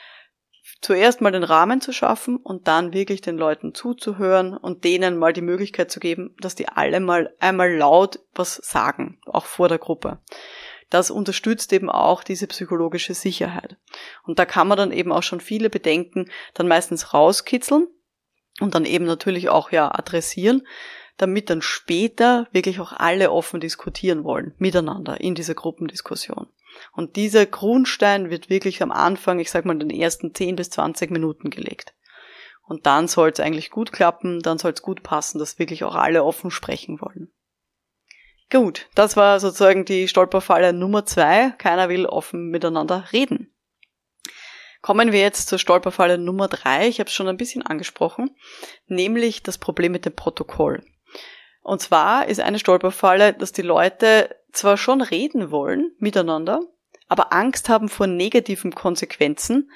zuerst 0.82 1.22
mal 1.22 1.32
den 1.32 1.44
Rahmen 1.44 1.82
zu 1.82 1.94
schaffen 1.94 2.38
und 2.38 2.68
dann 2.68 2.94
wirklich 2.94 3.22
den 3.22 3.38
Leuten 3.38 3.74
zuzuhören 3.74 4.56
und 4.56 4.84
denen 4.84 5.18
mal 5.18 5.34
die 5.34 5.42
Möglichkeit 5.42 5.92
zu 5.92 6.00
geben, 6.00 6.36
dass 6.40 6.56
die 6.56 6.68
alle 6.68 7.00
mal 7.00 7.34
einmal 7.40 7.76
laut 7.76 8.20
was 8.34 8.56
sagen, 8.56 9.20
auch 9.26 9.46
vor 9.46 9.68
der 9.68 9.78
Gruppe. 9.80 10.20
Das 10.90 11.10
unterstützt 11.10 11.72
eben 11.72 11.90
auch 11.90 12.24
diese 12.24 12.48
psychologische 12.48 13.14
Sicherheit. 13.14 13.78
Und 14.24 14.40
da 14.40 14.46
kann 14.46 14.68
man 14.68 14.78
dann 14.78 14.92
eben 14.92 15.12
auch 15.12 15.24
schon 15.24 15.40
viele 15.40 15.70
Bedenken 15.70 16.30
dann 16.54 16.68
meistens 16.68 17.14
rauskitzeln 17.14 17.88
und 18.60 18.76
dann 18.76 18.86
eben 18.86 19.06
natürlich 19.06 19.48
auch 19.50 19.72
ja 19.72 19.88
adressieren, 19.94 20.68
damit 21.22 21.50
dann 21.50 21.62
später 21.62 22.48
wirklich 22.52 22.80
auch 22.80 22.94
alle 22.94 23.32
offen 23.32 23.60
diskutieren 23.60 24.24
wollen, 24.24 24.54
miteinander 24.58 25.22
in 25.22 25.36
dieser 25.36 25.54
Gruppendiskussion. 25.54 26.48
Und 26.94 27.16
dieser 27.16 27.46
Grundstein 27.46 28.30
wird 28.30 28.50
wirklich 28.50 28.82
am 28.82 28.92
Anfang, 28.92 29.40
ich 29.40 29.52
sag 29.52 29.66
mal, 29.66 29.74
in 29.74 29.80
den 29.80 29.90
ersten 29.90 30.34
10 30.34 30.56
bis 30.56 30.70
20 30.72 31.12
Minuten 31.12 31.50
gelegt. 31.50 31.94
Und 32.64 32.86
dann 32.86 33.08
soll 33.08 33.30
es 33.30 33.40
eigentlich 33.40 33.70
gut 33.70 33.92
klappen, 33.92 34.40
dann 34.40 34.58
soll 34.58 34.72
es 34.72 34.82
gut 34.82 35.04
passen, 35.04 35.40
dass 35.40 35.60
wirklich 35.60 35.84
auch 35.84 35.96
alle 35.96 36.24
offen 36.24 36.52
sprechen 36.52 37.02
wollen. 37.02 37.32
Gut, 38.50 38.88
das 38.96 39.16
war 39.16 39.40
sozusagen 39.40 39.86
die 39.86 40.08
Stolperfalle 40.08 40.74
Nummer 40.74 41.06
zwei. 41.06 41.52
Keiner 41.58 41.88
will 41.90 42.06
offen 42.06 42.50
miteinander 42.50 43.06
reden. 43.14 43.54
Kommen 44.82 45.12
wir 45.12 45.20
jetzt 45.20 45.48
zur 45.48 45.60
Stolperfalle 45.60 46.18
Nummer 46.18 46.48
drei. 46.48 46.88
Ich 46.88 47.00
habe 47.00 47.08
es 47.08 47.14
schon 47.14 47.28
ein 47.28 47.38
bisschen 47.38 47.62
angesprochen, 47.62 48.36
nämlich 48.88 49.44
das 49.44 49.58
Problem 49.58 49.92
mit 49.92 50.06
dem 50.06 50.16
Protokoll. 50.16 50.84
Und 51.62 51.82
zwar 51.82 52.28
ist 52.28 52.40
eine 52.40 52.60
Stolperfalle, 52.60 53.34
dass 53.34 53.52
die 53.52 53.62
Leute 53.62 54.36
zwar 54.52 54.78
schon 54.78 55.02
reden 55.02 55.52
wollen 55.52 55.92
miteinander, 56.00 56.62
aber 57.08 57.34
Angst 57.34 57.70
haben 57.70 57.90
vor 57.90 58.08
negativen 58.08 58.74
Konsequenzen, 58.74 59.72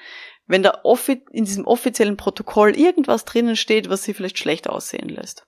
wenn 0.46 0.62
da 0.62 0.82
in 1.30 1.44
diesem 1.44 1.66
offiziellen 1.66 2.16
Protokoll 2.16 2.76
irgendwas 2.76 3.24
drinnen 3.24 3.56
steht, 3.56 3.88
was 3.90 4.04
sie 4.04 4.14
vielleicht 4.14 4.38
schlecht 4.38 4.68
aussehen 4.68 5.08
lässt. 5.08 5.46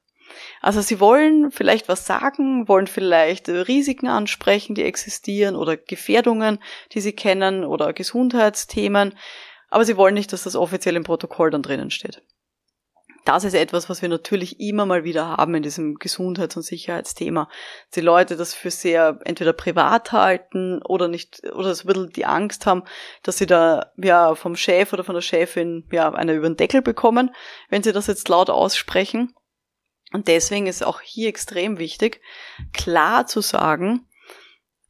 Also 0.60 0.80
sie 0.80 1.00
wollen 1.00 1.50
vielleicht 1.50 1.88
was 1.88 2.06
sagen, 2.06 2.68
wollen 2.68 2.86
vielleicht 2.86 3.48
Risiken 3.48 4.08
ansprechen, 4.08 4.74
die 4.74 4.84
existieren 4.84 5.56
oder 5.56 5.76
Gefährdungen, 5.76 6.58
die 6.92 7.00
sie 7.00 7.12
kennen 7.12 7.64
oder 7.64 7.92
Gesundheitsthemen, 7.92 9.16
aber 9.70 9.84
sie 9.84 9.96
wollen 9.96 10.14
nicht, 10.14 10.32
dass 10.32 10.44
das 10.44 10.56
offiziell 10.56 10.96
im 10.96 11.04
Protokoll 11.04 11.50
dann 11.50 11.62
drinnen 11.62 11.90
steht 11.90 12.22
das 13.24 13.44
ist 13.44 13.54
etwas, 13.54 13.88
was 13.88 14.02
wir 14.02 14.08
natürlich 14.08 14.60
immer 14.60 14.86
mal 14.86 15.04
wieder 15.04 15.36
haben 15.36 15.54
in 15.54 15.62
diesem 15.62 15.96
Gesundheits- 15.96 16.56
und 16.56 16.62
Sicherheitsthema. 16.62 17.48
Die 17.94 18.00
Leute 18.00 18.36
das 18.36 18.54
für 18.54 18.70
sehr 18.70 19.18
entweder 19.24 19.52
privat 19.52 20.12
halten 20.12 20.80
oder 20.82 21.08
nicht, 21.08 21.42
oder 21.52 21.74
so 21.74 21.84
ein 21.84 21.86
bisschen 21.86 22.12
die 22.12 22.24
Angst 22.24 22.66
haben, 22.66 22.84
dass 23.22 23.38
sie 23.38 23.46
da, 23.46 23.92
ja, 23.96 24.34
vom 24.34 24.56
Chef 24.56 24.92
oder 24.92 25.04
von 25.04 25.14
der 25.14 25.22
Chefin, 25.22 25.86
ja, 25.92 26.12
eine 26.12 26.34
über 26.34 26.48
den 26.48 26.56
Deckel 26.56 26.82
bekommen, 26.82 27.34
wenn 27.68 27.82
sie 27.82 27.92
das 27.92 28.06
jetzt 28.06 28.28
laut 28.28 28.50
aussprechen. 28.50 29.34
Und 30.12 30.28
deswegen 30.28 30.66
ist 30.66 30.84
auch 30.84 31.00
hier 31.00 31.28
extrem 31.28 31.78
wichtig, 31.78 32.20
klar 32.72 33.26
zu 33.26 33.42
sagen, 33.42 34.06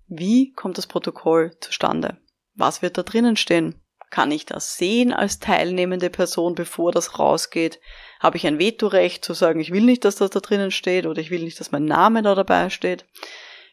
wie 0.06 0.52
kommt 0.52 0.78
das 0.78 0.86
Protokoll 0.86 1.56
zustande? 1.60 2.18
Was 2.54 2.82
wird 2.82 2.96
da 2.98 3.02
drinnen 3.02 3.36
stehen? 3.36 3.80
Kann 4.10 4.30
ich 4.30 4.46
das 4.46 4.76
sehen 4.76 5.12
als 5.12 5.38
teilnehmende 5.38 6.08
Person, 6.08 6.54
bevor 6.54 6.92
das 6.92 7.18
rausgeht? 7.18 7.80
Habe 8.20 8.36
ich 8.36 8.46
ein 8.46 8.58
Vetorecht 8.58 9.24
zu 9.24 9.34
sagen, 9.34 9.60
ich 9.60 9.72
will 9.72 9.84
nicht, 9.84 10.04
dass 10.04 10.16
das 10.16 10.30
da 10.30 10.40
drinnen 10.40 10.70
steht 10.70 11.06
oder 11.06 11.20
ich 11.20 11.30
will 11.30 11.42
nicht, 11.42 11.60
dass 11.60 11.72
mein 11.72 11.84
Name 11.84 12.22
da 12.22 12.34
dabei 12.34 12.70
steht? 12.70 13.04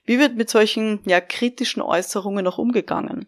Wie 0.06 0.20
wird 0.20 0.36
mit 0.36 0.50
solchen 0.50 1.00
ja, 1.06 1.20
kritischen 1.20 1.82
Äußerungen 1.82 2.44
noch 2.44 2.60
umgegangen? 2.60 3.28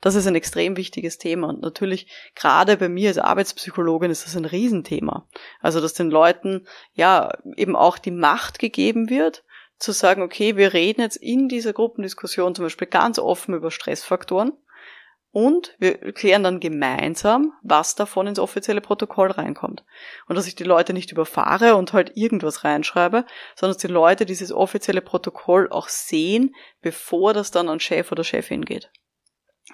Das 0.00 0.14
ist 0.14 0.26
ein 0.26 0.34
extrem 0.34 0.76
wichtiges 0.76 1.16
Thema 1.16 1.48
und 1.48 1.62
natürlich 1.62 2.06
gerade 2.34 2.76
bei 2.76 2.88
mir 2.88 3.08
als 3.08 3.18
Arbeitspsychologin 3.18 4.10
ist 4.10 4.26
das 4.26 4.36
ein 4.36 4.44
Riesenthema. 4.44 5.26
Also 5.60 5.80
dass 5.80 5.94
den 5.94 6.10
Leuten 6.10 6.66
ja 6.92 7.32
eben 7.56 7.76
auch 7.76 7.98
die 7.98 8.10
Macht 8.10 8.58
gegeben 8.58 9.08
wird, 9.08 9.44
zu 9.78 9.92
sagen, 9.92 10.22
okay, 10.22 10.56
wir 10.56 10.72
reden 10.72 11.00
jetzt 11.00 11.16
in 11.16 11.48
dieser 11.48 11.72
Gruppendiskussion 11.72 12.54
zum 12.54 12.64
Beispiel 12.64 12.88
ganz 12.88 13.18
offen 13.18 13.54
über 13.54 13.70
Stressfaktoren 13.70 14.52
und 15.30 15.74
wir 15.78 16.12
klären 16.12 16.42
dann 16.42 16.60
gemeinsam, 16.60 17.52
was 17.62 17.94
davon 17.94 18.26
ins 18.26 18.38
offizielle 18.38 18.80
Protokoll 18.80 19.30
reinkommt. 19.30 19.84
Und 20.26 20.36
dass 20.36 20.46
ich 20.46 20.54
die 20.54 20.64
Leute 20.64 20.94
nicht 20.94 21.12
überfahre 21.12 21.76
und 21.76 21.92
halt 21.92 22.12
irgendwas 22.16 22.64
reinschreibe, 22.64 23.24
sondern 23.54 23.74
dass 23.74 23.82
die 23.82 23.92
Leute 23.92 24.24
dieses 24.24 24.52
offizielle 24.52 25.02
Protokoll 25.02 25.68
auch 25.70 25.88
sehen, 25.88 26.54
bevor 26.80 27.34
das 27.34 27.50
dann 27.50 27.68
an 27.68 27.80
Chef 27.80 28.10
oder 28.10 28.24
Chefin 28.24 28.64
geht. 28.64 28.90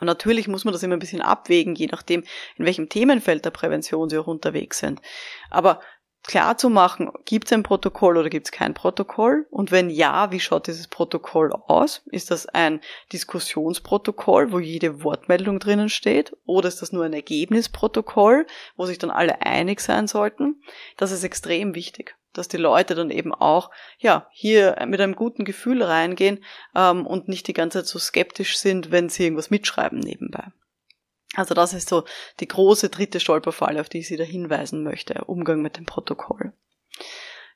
Und 0.00 0.06
natürlich 0.06 0.49
muss 0.49 0.64
man 0.64 0.73
das 0.73 0.82
immer 0.82 0.96
ein 0.96 1.00
bisschen 1.00 1.23
abwägen, 1.23 1.76
je 1.76 1.87
nachdem, 1.87 2.25
in 2.56 2.66
welchem 2.66 2.88
Themenfeld 2.88 3.44
der 3.44 3.50
Prävention 3.50 4.08
sie 4.08 4.18
auch 4.18 4.26
unterwegs 4.26 4.78
sind. 4.78 5.00
Aber 5.50 5.80
klar 6.25 6.57
zu 6.59 6.71
machen, 6.71 7.11
gibt 7.25 7.47
es 7.47 7.52
ein 7.52 7.62
Protokoll 7.62 8.16
oder 8.16 8.31
gibt 8.31 8.47
es 8.47 8.52
kein 8.52 8.75
Protokoll? 8.75 9.47
Und 9.50 9.71
wenn 9.71 9.90
ja, 9.90 10.33
wie 10.33 10.40
schaut 10.40 10.66
dieses 10.66 10.88
Protokoll 10.88 11.52
aus? 11.52 12.02
Ist 12.07 12.31
das 12.31 12.47
ein 12.47 12.81
Diskussionsprotokoll, 13.12 14.50
wo 14.50 14.59
jede 14.59 15.04
Wortmeldung 15.04 15.61
drinnen 15.61 15.88
steht? 15.88 16.37
Oder 16.47 16.69
ist 16.69 16.83
das 16.83 16.93
nur 16.93 17.04
ein 17.04 17.12
Ergebnisprotokoll, 17.12 18.47
wo 18.76 18.87
sich 18.87 18.99
dann 18.99 19.11
alle 19.11 19.43
einig 19.43 19.81
sein 19.81 20.07
sollten? 20.07 20.62
Das 20.97 21.12
ist 21.12 21.25
extrem 21.25 21.75
wichtig, 21.75 22.16
dass 22.33 22.49
die 22.49 22.57
Leute 22.57 22.95
dann 22.95 23.11
eben 23.11 23.35
auch, 23.35 23.71
ja, 23.99 24.26
hier 24.33 24.76
mit 24.87 25.00
einem 25.00 25.14
guten 25.14 25.45
Gefühl 25.45 25.83
reingehen 25.83 26.43
ähm, 26.75 27.07
und 27.07 27.28
nicht 27.28 27.47
die 27.49 27.54
ganze 27.54 27.78
Zeit 27.81 27.87
so 27.87 27.99
skeptisch 27.99 28.57
sind, 28.59 28.90
wenn 28.90 29.09
sie 29.09 29.25
irgendwas 29.25 29.50
mitschreiben 29.50 29.99
nebenbei. 29.99 30.49
Also 31.36 31.54
das 31.54 31.74
ist 31.74 31.88
so 31.88 32.04
die 32.40 32.48
große 32.48 32.88
dritte 32.88 33.20
Stolperfalle, 33.20 33.80
auf 33.80 33.88
die 33.88 33.98
ich 33.98 34.08
Sie 34.08 34.16
da 34.16 34.24
hinweisen 34.24 34.82
möchte, 34.82 35.24
Umgang 35.24 35.62
mit 35.62 35.76
dem 35.76 35.86
Protokoll. 35.86 36.52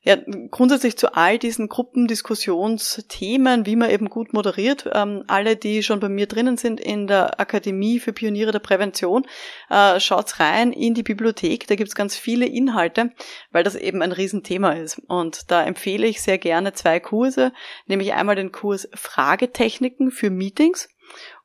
Ja, 0.02 0.16
grundsätzlich 0.50 0.96
zu 0.96 1.14
all 1.14 1.38
diesen 1.38 1.68
Gruppendiskussionsthemen, 1.68 3.66
wie 3.66 3.74
man 3.74 3.90
eben 3.90 4.08
gut 4.08 4.32
moderiert, 4.32 4.88
ähm, 4.94 5.24
alle, 5.26 5.56
die 5.56 5.82
schon 5.82 5.98
bei 5.98 6.08
mir 6.08 6.26
drinnen 6.26 6.56
sind 6.56 6.80
in 6.80 7.08
der 7.08 7.40
Akademie 7.40 7.98
für 7.98 8.12
Pioniere 8.12 8.52
der 8.52 8.60
Prävention, 8.60 9.26
äh, 9.68 9.98
schaut's 9.98 10.38
rein 10.38 10.72
in 10.72 10.94
die 10.94 11.02
Bibliothek, 11.02 11.66
da 11.66 11.74
gibt's 11.74 11.96
ganz 11.96 12.16
viele 12.16 12.46
Inhalte, 12.46 13.10
weil 13.50 13.64
das 13.64 13.74
eben 13.74 14.00
ein 14.00 14.12
Riesenthema 14.12 14.70
ist. 14.70 15.02
Und 15.08 15.50
da 15.50 15.64
empfehle 15.64 16.06
ich 16.06 16.22
sehr 16.22 16.38
gerne 16.38 16.74
zwei 16.74 17.00
Kurse, 17.00 17.52
nämlich 17.86 18.14
einmal 18.14 18.36
den 18.36 18.52
Kurs 18.52 18.88
Fragetechniken 18.94 20.12
für 20.12 20.30
Meetings 20.30 20.88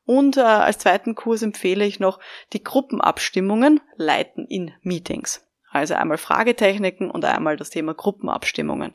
und 0.05 0.38
äh, 0.38 0.41
als 0.41 0.79
zweiten 0.79 1.15
Kurs 1.15 1.41
empfehle 1.41 1.86
ich 1.86 2.00
noch 2.00 2.19
die 2.51 2.63
Gruppenabstimmungen 2.63 3.81
leiten 3.95 4.45
in 4.48 4.74
Meetings. 4.81 5.48
Also 5.69 5.95
einmal 5.95 6.17
Fragetechniken 6.17 7.10
und 7.10 7.25
einmal 7.25 7.57
das 7.57 7.69
Thema 7.69 7.93
Gruppenabstimmungen. 7.93 8.93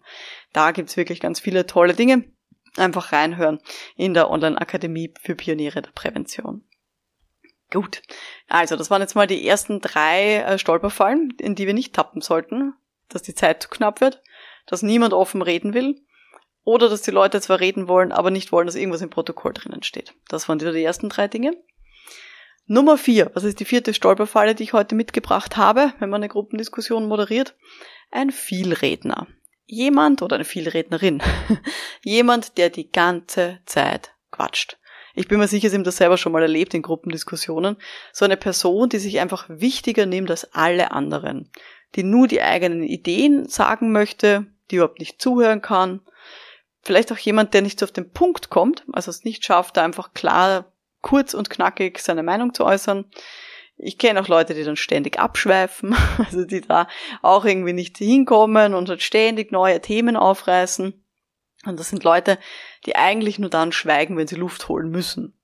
Da 0.52 0.70
gibt's 0.70 0.96
wirklich 0.96 1.20
ganz 1.20 1.40
viele 1.40 1.66
tolle 1.66 1.94
Dinge. 1.94 2.24
Einfach 2.76 3.12
reinhören 3.12 3.60
in 3.96 4.14
der 4.14 4.30
Online-Akademie 4.30 5.12
für 5.20 5.34
Pioniere 5.34 5.82
der 5.82 5.90
Prävention. 5.90 6.64
Gut, 7.70 8.02
also 8.46 8.76
das 8.76 8.90
waren 8.90 9.02
jetzt 9.02 9.14
mal 9.14 9.26
die 9.26 9.46
ersten 9.46 9.80
drei 9.80 10.36
äh, 10.36 10.58
Stolperfallen, 10.58 11.34
in 11.38 11.54
die 11.54 11.66
wir 11.66 11.74
nicht 11.74 11.94
tappen 11.94 12.22
sollten, 12.22 12.74
dass 13.08 13.22
die 13.22 13.34
Zeit 13.34 13.62
zu 13.62 13.68
knapp 13.68 14.00
wird, 14.00 14.22
dass 14.66 14.82
niemand 14.82 15.12
offen 15.12 15.42
reden 15.42 15.74
will 15.74 16.00
oder 16.64 16.88
dass 16.88 17.02
die 17.02 17.10
Leute 17.10 17.40
zwar 17.40 17.60
reden 17.60 17.88
wollen, 17.88 18.12
aber 18.12 18.30
nicht 18.30 18.52
wollen, 18.52 18.66
dass 18.66 18.74
irgendwas 18.74 19.02
im 19.02 19.10
Protokoll 19.10 19.52
drinnen 19.52 19.82
steht. 19.82 20.14
Das 20.28 20.48
waren 20.48 20.60
wieder 20.60 20.72
die 20.72 20.84
ersten 20.84 21.08
drei 21.08 21.28
Dinge. 21.28 21.52
Nummer 22.66 22.98
vier, 22.98 23.30
was 23.32 23.44
ist 23.44 23.60
die 23.60 23.64
vierte 23.64 23.94
Stolperfalle, 23.94 24.54
die 24.54 24.62
ich 24.62 24.74
heute 24.74 24.94
mitgebracht 24.94 25.56
habe, 25.56 25.94
wenn 26.00 26.10
man 26.10 26.20
eine 26.20 26.28
Gruppendiskussion 26.28 27.08
moderiert? 27.08 27.56
Ein 28.10 28.30
Vielredner. 28.30 29.26
Jemand 29.64 30.20
oder 30.22 30.36
eine 30.36 30.44
Vielrednerin. 30.44 31.22
Jemand, 32.02 32.58
der 32.58 32.68
die 32.68 32.90
ganze 32.90 33.60
Zeit 33.64 34.12
quatscht. 34.30 34.78
Ich 35.14 35.28
bin 35.28 35.38
mir 35.38 35.48
sicher, 35.48 35.68
Sie 35.68 35.76
haben 35.76 35.84
das 35.84 35.96
selber 35.96 36.16
schon 36.16 36.32
mal 36.32 36.42
erlebt 36.42 36.74
in 36.74 36.82
Gruppendiskussionen. 36.82 37.76
So 38.12 38.24
eine 38.24 38.36
Person, 38.36 38.88
die 38.88 38.98
sich 38.98 39.18
einfach 39.18 39.46
wichtiger 39.48 40.06
nimmt 40.06 40.30
als 40.30 40.52
alle 40.54 40.92
anderen, 40.92 41.50
die 41.96 42.02
nur 42.02 42.28
die 42.28 42.40
eigenen 42.40 42.82
Ideen 42.82 43.48
sagen 43.48 43.92
möchte, 43.92 44.46
die 44.70 44.76
überhaupt 44.76 45.00
nicht 45.00 45.20
zuhören 45.20 45.60
kann. 45.60 46.02
Vielleicht 46.88 47.12
auch 47.12 47.18
jemand, 47.18 47.52
der 47.52 47.60
nicht 47.60 47.82
auf 47.82 47.92
den 47.92 48.12
Punkt 48.12 48.48
kommt, 48.48 48.82
also 48.94 49.10
es 49.10 49.22
nicht 49.22 49.44
schafft, 49.44 49.76
da 49.76 49.84
einfach 49.84 50.14
klar, 50.14 50.72
kurz 51.02 51.34
und 51.34 51.50
knackig 51.50 51.98
seine 51.98 52.22
Meinung 52.22 52.54
zu 52.54 52.64
äußern. 52.64 53.04
Ich 53.76 53.98
kenne 53.98 54.22
auch 54.22 54.28
Leute, 54.28 54.54
die 54.54 54.64
dann 54.64 54.76
ständig 54.76 55.18
abschweifen, 55.18 55.94
also 56.18 56.46
die 56.46 56.62
da 56.62 56.88
auch 57.20 57.44
irgendwie 57.44 57.74
nicht 57.74 57.98
hinkommen 57.98 58.72
und 58.72 58.88
halt 58.88 59.02
ständig 59.02 59.52
neue 59.52 59.82
Themen 59.82 60.16
aufreißen. 60.16 61.04
Und 61.66 61.78
das 61.78 61.90
sind 61.90 62.04
Leute, 62.04 62.38
die 62.86 62.96
eigentlich 62.96 63.38
nur 63.38 63.50
dann 63.50 63.70
schweigen, 63.70 64.16
wenn 64.16 64.26
sie 64.26 64.36
Luft 64.36 64.66
holen 64.70 64.88
müssen. 64.88 65.38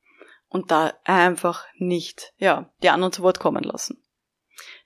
Und 0.48 0.70
da 0.70 0.94
einfach 1.04 1.66
nicht, 1.76 2.32
ja, 2.38 2.70
die 2.82 2.88
anderen 2.88 3.12
zu 3.12 3.22
Wort 3.22 3.38
kommen 3.38 3.64
lassen. 3.64 4.02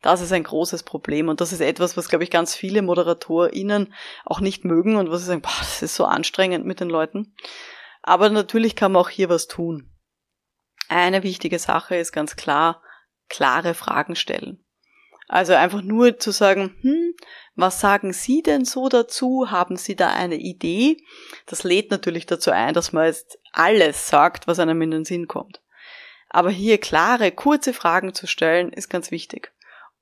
Das 0.02 0.20
ist 0.20 0.32
ein 0.32 0.44
großes 0.44 0.84
Problem 0.84 1.28
und 1.28 1.40
das 1.40 1.52
ist 1.52 1.60
etwas, 1.60 1.96
was, 1.96 2.08
glaube 2.08 2.24
ich, 2.24 2.30
ganz 2.30 2.54
viele 2.54 2.82
ModeratorInnen 2.82 3.92
auch 4.24 4.40
nicht 4.40 4.64
mögen 4.64 4.96
und 4.96 5.10
was 5.10 5.20
sie 5.20 5.26
sagen, 5.26 5.42
boah, 5.42 5.56
das 5.58 5.82
ist 5.82 5.96
so 5.96 6.04
anstrengend 6.04 6.64
mit 6.64 6.80
den 6.80 6.88
Leuten. 6.88 7.34
Aber 8.02 8.30
natürlich 8.30 8.76
kann 8.76 8.92
man 8.92 9.02
auch 9.02 9.08
hier 9.08 9.28
was 9.28 9.48
tun. 9.48 9.90
Eine 10.88 11.22
wichtige 11.22 11.58
Sache 11.58 11.96
ist 11.96 12.12
ganz 12.12 12.36
klar, 12.36 12.82
klare 13.28 13.74
Fragen 13.74 14.16
stellen. 14.16 14.64
Also 15.28 15.52
einfach 15.52 15.82
nur 15.82 16.18
zu 16.18 16.30
sagen, 16.30 16.74
hm, 16.80 17.14
was 17.54 17.80
sagen 17.80 18.14
Sie 18.14 18.40
denn 18.40 18.64
so 18.64 18.88
dazu? 18.88 19.50
Haben 19.50 19.76
Sie 19.76 19.94
da 19.94 20.08
eine 20.08 20.36
Idee? 20.36 20.96
Das 21.44 21.64
lädt 21.64 21.90
natürlich 21.90 22.24
dazu 22.24 22.50
ein, 22.50 22.72
dass 22.72 22.92
man 22.92 23.06
jetzt 23.06 23.38
alles 23.52 24.08
sagt, 24.08 24.46
was 24.46 24.58
einem 24.58 24.80
in 24.80 24.90
den 24.90 25.04
Sinn 25.04 25.28
kommt. 25.28 25.60
Aber 26.30 26.50
hier 26.50 26.78
klare, 26.78 27.30
kurze 27.30 27.74
Fragen 27.74 28.14
zu 28.14 28.26
stellen, 28.26 28.72
ist 28.72 28.88
ganz 28.88 29.10
wichtig. 29.10 29.52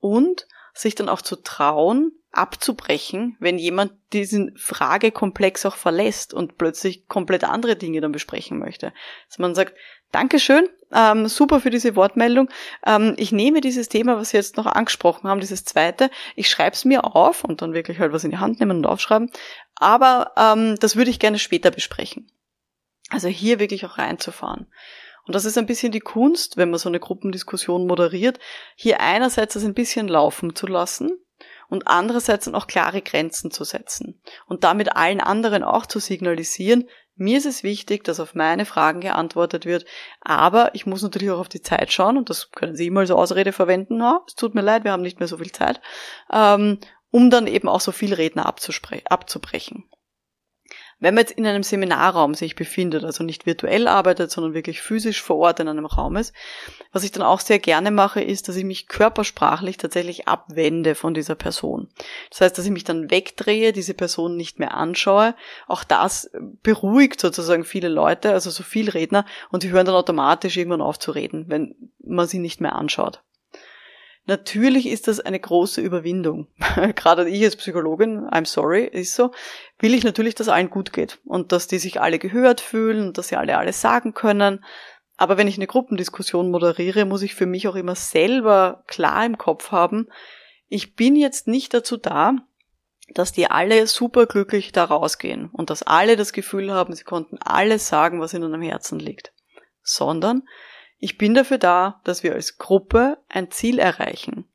Und 0.00 0.46
sich 0.74 0.94
dann 0.94 1.08
auch 1.08 1.22
zu 1.22 1.36
trauen, 1.36 2.12
abzubrechen, 2.32 3.36
wenn 3.40 3.58
jemand 3.58 3.92
diesen 4.12 4.56
Fragekomplex 4.58 5.64
auch 5.64 5.76
verlässt 5.76 6.34
und 6.34 6.58
plötzlich 6.58 7.08
komplett 7.08 7.44
andere 7.44 7.76
Dinge 7.76 8.00
dann 8.00 8.12
besprechen 8.12 8.58
möchte. 8.58 8.92
Dass 9.28 9.38
man 9.38 9.54
sagt, 9.54 9.74
Dankeschön, 10.12 10.68
ähm, 10.92 11.26
super 11.28 11.60
für 11.60 11.70
diese 11.70 11.96
Wortmeldung. 11.96 12.48
Ähm, 12.86 13.14
ich 13.16 13.32
nehme 13.32 13.60
dieses 13.60 13.88
Thema, 13.88 14.16
was 14.16 14.30
Sie 14.30 14.36
jetzt 14.36 14.56
noch 14.56 14.66
angesprochen 14.66 15.28
haben, 15.28 15.40
dieses 15.40 15.64
zweite, 15.64 16.10
ich 16.36 16.48
schreibe 16.48 16.74
es 16.74 16.84
mir 16.84 17.04
auf 17.04 17.42
und 17.42 17.60
dann 17.62 17.74
wirklich 17.74 17.98
halt 17.98 18.12
was 18.12 18.24
in 18.24 18.30
die 18.30 18.38
Hand 18.38 18.60
nehmen 18.60 18.78
und 18.78 18.86
aufschreiben. 18.86 19.30
Aber 19.74 20.32
ähm, 20.36 20.76
das 20.78 20.96
würde 20.96 21.10
ich 21.10 21.18
gerne 21.18 21.38
später 21.38 21.70
besprechen. 21.70 22.30
Also 23.10 23.28
hier 23.28 23.58
wirklich 23.58 23.84
auch 23.84 23.98
reinzufahren. 23.98 24.66
Und 25.26 25.34
das 25.34 25.44
ist 25.44 25.58
ein 25.58 25.66
bisschen 25.66 25.92
die 25.92 26.00
Kunst, 26.00 26.56
wenn 26.56 26.70
man 26.70 26.78
so 26.78 26.88
eine 26.88 27.00
Gruppendiskussion 27.00 27.86
moderiert, 27.86 28.38
hier 28.76 29.00
einerseits 29.00 29.54
das 29.54 29.64
ein 29.64 29.74
bisschen 29.74 30.08
laufen 30.08 30.54
zu 30.54 30.66
lassen, 30.66 31.18
und 31.68 31.86
andererseits 31.88 32.44
dann 32.44 32.54
auch 32.54 32.66
klare 32.66 33.02
Grenzen 33.02 33.50
zu 33.50 33.64
setzen 33.64 34.20
und 34.46 34.64
damit 34.64 34.96
allen 34.96 35.20
anderen 35.20 35.62
auch 35.62 35.86
zu 35.86 35.98
signalisieren, 35.98 36.88
mir 37.18 37.38
ist 37.38 37.46
es 37.46 37.62
wichtig, 37.62 38.04
dass 38.04 38.20
auf 38.20 38.34
meine 38.34 38.66
Fragen 38.66 39.00
geantwortet 39.00 39.64
wird, 39.64 39.86
aber 40.20 40.74
ich 40.74 40.84
muss 40.84 41.02
natürlich 41.02 41.30
auch 41.30 41.38
auf 41.38 41.48
die 41.48 41.62
Zeit 41.62 41.90
schauen 41.92 42.18
und 42.18 42.28
das 42.28 42.50
können 42.50 42.76
Sie 42.76 42.86
immer 42.86 43.00
als 43.00 43.10
Ausrede 43.10 43.52
verwenden, 43.52 43.96
na, 43.96 44.20
es 44.26 44.34
tut 44.34 44.54
mir 44.54 44.60
leid, 44.60 44.84
wir 44.84 44.92
haben 44.92 45.02
nicht 45.02 45.18
mehr 45.18 45.28
so 45.28 45.38
viel 45.38 45.52
Zeit, 45.52 45.80
ähm, 46.30 46.78
um 47.10 47.30
dann 47.30 47.46
eben 47.46 47.68
auch 47.68 47.80
so 47.80 47.92
viel 47.92 48.12
Redner 48.12 48.46
abzubrechen. 48.46 49.84
Wenn 50.98 51.14
man 51.14 51.22
jetzt 51.22 51.32
in 51.32 51.46
einem 51.46 51.62
Seminarraum 51.62 52.32
sich 52.32 52.54
befindet, 52.54 53.04
also 53.04 53.22
nicht 53.22 53.44
virtuell 53.44 53.86
arbeitet, 53.86 54.30
sondern 54.30 54.54
wirklich 54.54 54.80
physisch 54.80 55.20
vor 55.22 55.36
Ort 55.36 55.60
in 55.60 55.68
einem 55.68 55.84
Raum 55.84 56.16
ist, 56.16 56.32
was 56.90 57.04
ich 57.04 57.12
dann 57.12 57.22
auch 57.22 57.40
sehr 57.40 57.58
gerne 57.58 57.90
mache, 57.90 58.22
ist, 58.22 58.48
dass 58.48 58.56
ich 58.56 58.64
mich 58.64 58.88
körpersprachlich 58.88 59.76
tatsächlich 59.76 60.26
abwende 60.26 60.94
von 60.94 61.12
dieser 61.12 61.34
Person. 61.34 61.88
Das 62.30 62.40
heißt, 62.40 62.56
dass 62.56 62.64
ich 62.64 62.70
mich 62.70 62.84
dann 62.84 63.10
wegdrehe, 63.10 63.74
diese 63.74 63.92
Person 63.92 64.36
nicht 64.36 64.58
mehr 64.58 64.74
anschaue. 64.74 65.34
Auch 65.66 65.84
das 65.84 66.30
beruhigt 66.62 67.20
sozusagen 67.20 67.64
viele 67.64 67.88
Leute, 67.88 68.32
also 68.32 68.48
so 68.48 68.62
viel 68.62 68.88
Redner, 68.88 69.26
und 69.50 69.64
die 69.64 69.70
hören 69.70 69.84
dann 69.84 69.94
automatisch 69.94 70.56
irgendwann 70.56 70.80
auf 70.80 70.98
zu 70.98 71.10
reden, 71.10 71.44
wenn 71.48 71.74
man 72.02 72.26
sie 72.26 72.38
nicht 72.38 72.62
mehr 72.62 72.74
anschaut. 72.74 73.22
Natürlich 74.28 74.88
ist 74.88 75.06
das 75.06 75.20
eine 75.20 75.38
große 75.38 75.80
Überwindung. 75.80 76.48
Gerade 76.96 77.28
ich 77.28 77.44
als 77.44 77.56
Psychologin, 77.56 78.26
I'm 78.26 78.44
sorry, 78.44 78.84
ist 78.84 79.14
so, 79.14 79.30
will 79.78 79.94
ich 79.94 80.02
natürlich, 80.02 80.34
dass 80.34 80.48
allen 80.48 80.68
gut 80.68 80.92
geht 80.92 81.20
und 81.24 81.52
dass 81.52 81.68
die 81.68 81.78
sich 81.78 82.00
alle 82.00 82.18
gehört 82.18 82.60
fühlen 82.60 83.06
und 83.06 83.18
dass 83.18 83.28
sie 83.28 83.36
alle 83.36 83.56
alles 83.56 83.80
sagen 83.80 84.14
können. 84.14 84.64
Aber 85.16 85.38
wenn 85.38 85.46
ich 85.46 85.56
eine 85.56 85.68
Gruppendiskussion 85.68 86.50
moderiere, 86.50 87.04
muss 87.04 87.22
ich 87.22 87.34
für 87.34 87.46
mich 87.46 87.68
auch 87.68 87.76
immer 87.76 87.94
selber 87.94 88.82
klar 88.88 89.24
im 89.24 89.38
Kopf 89.38 89.70
haben, 89.70 90.08
ich 90.68 90.96
bin 90.96 91.14
jetzt 91.14 91.46
nicht 91.46 91.72
dazu 91.72 91.96
da, 91.96 92.34
dass 93.14 93.32
die 93.32 93.48
alle 93.48 93.86
superglücklich 93.86 94.72
da 94.72 94.84
rausgehen 94.84 95.48
und 95.52 95.70
dass 95.70 95.84
alle 95.84 96.16
das 96.16 96.32
Gefühl 96.32 96.72
haben, 96.72 96.94
sie 96.94 97.04
konnten 97.04 97.38
alles 97.38 97.86
sagen, 97.86 98.20
was 98.20 98.34
ihnen 98.34 98.52
am 98.52 98.62
Herzen 98.62 98.98
liegt, 98.98 99.32
sondern 99.82 100.42
ich 100.98 101.18
bin 101.18 101.34
dafür 101.34 101.58
da, 101.58 102.00
dass 102.04 102.22
wir 102.22 102.34
als 102.34 102.58
Gruppe 102.58 103.18
ein 103.28 103.50
Ziel 103.50 103.78
erreichen, 103.78 104.48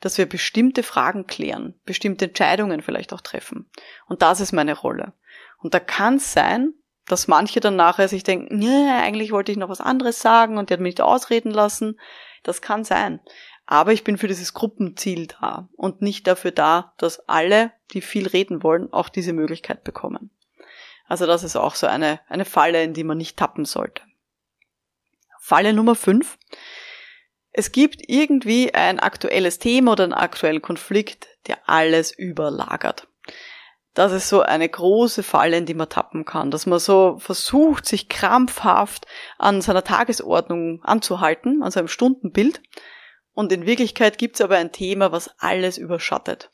dass 0.00 0.18
wir 0.18 0.26
bestimmte 0.26 0.82
Fragen 0.82 1.26
klären, 1.26 1.74
bestimmte 1.84 2.26
Entscheidungen 2.26 2.82
vielleicht 2.82 3.12
auch 3.12 3.20
treffen. 3.20 3.68
Und 4.06 4.22
das 4.22 4.40
ist 4.40 4.52
meine 4.52 4.76
Rolle. 4.76 5.12
Und 5.58 5.74
da 5.74 5.80
kann 5.80 6.16
es 6.16 6.32
sein, 6.32 6.72
dass 7.06 7.26
manche 7.26 7.60
dann 7.60 7.76
nachher 7.76 8.08
sich 8.08 8.22
denken, 8.22 8.62
eigentlich 8.90 9.32
wollte 9.32 9.50
ich 9.50 9.58
noch 9.58 9.70
was 9.70 9.80
anderes 9.80 10.20
sagen 10.20 10.58
und 10.58 10.68
die 10.68 10.74
hat 10.74 10.80
mich 10.80 10.94
nicht 10.94 11.00
ausreden 11.00 11.50
lassen. 11.50 11.98
Das 12.42 12.62
kann 12.62 12.84
sein. 12.84 13.20
Aber 13.66 13.92
ich 13.92 14.04
bin 14.04 14.16
für 14.16 14.28
dieses 14.28 14.54
Gruppenziel 14.54 15.26
da 15.26 15.68
und 15.76 16.00
nicht 16.00 16.26
dafür 16.26 16.52
da, 16.52 16.94
dass 16.96 17.28
alle, 17.28 17.72
die 17.90 18.00
viel 18.00 18.26
reden 18.26 18.62
wollen, 18.62 18.92
auch 18.92 19.08
diese 19.08 19.32
Möglichkeit 19.32 19.84
bekommen. 19.84 20.30
Also 21.06 21.26
das 21.26 21.42
ist 21.42 21.56
auch 21.56 21.74
so 21.74 21.86
eine, 21.86 22.20
eine 22.28 22.44
Falle, 22.44 22.82
in 22.82 22.94
die 22.94 23.04
man 23.04 23.18
nicht 23.18 23.36
tappen 23.36 23.64
sollte. 23.64 24.02
Falle 25.48 25.72
Nummer 25.72 25.94
5. 25.94 26.36
Es 27.52 27.72
gibt 27.72 28.02
irgendwie 28.06 28.74
ein 28.74 29.00
aktuelles 29.00 29.58
Thema 29.58 29.92
oder 29.92 30.04
einen 30.04 30.12
aktuellen 30.12 30.60
Konflikt, 30.60 31.26
der 31.46 31.66
alles 31.66 32.10
überlagert. 32.12 33.08
Das 33.94 34.12
ist 34.12 34.28
so 34.28 34.42
eine 34.42 34.68
große 34.68 35.22
Falle, 35.22 35.56
in 35.56 35.64
die 35.64 35.72
man 35.72 35.88
tappen 35.88 36.26
kann, 36.26 36.50
dass 36.50 36.66
man 36.66 36.78
so 36.78 37.16
versucht, 37.18 37.86
sich 37.86 38.10
krampfhaft 38.10 39.06
an 39.38 39.62
seiner 39.62 39.84
Tagesordnung 39.84 40.82
anzuhalten, 40.84 41.62
an 41.62 41.70
seinem 41.70 41.88
Stundenbild. 41.88 42.60
Und 43.32 43.50
in 43.50 43.64
Wirklichkeit 43.64 44.18
gibt 44.18 44.34
es 44.34 44.42
aber 44.42 44.58
ein 44.58 44.70
Thema, 44.70 45.12
was 45.12 45.30
alles 45.38 45.78
überschattet. 45.78 46.50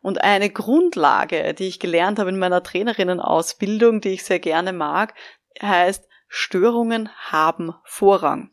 Und 0.00 0.22
eine 0.22 0.48
Grundlage, 0.48 1.52
die 1.52 1.68
ich 1.68 1.78
gelernt 1.78 2.18
habe 2.18 2.30
in 2.30 2.38
meiner 2.38 2.62
Trainerinnenausbildung, 2.62 4.00
die 4.00 4.14
ich 4.14 4.24
sehr 4.24 4.38
gerne 4.38 4.72
mag, 4.72 5.12
heißt, 5.60 6.08
Störungen 6.36 7.10
haben 7.30 7.74
Vorrang. 7.84 8.50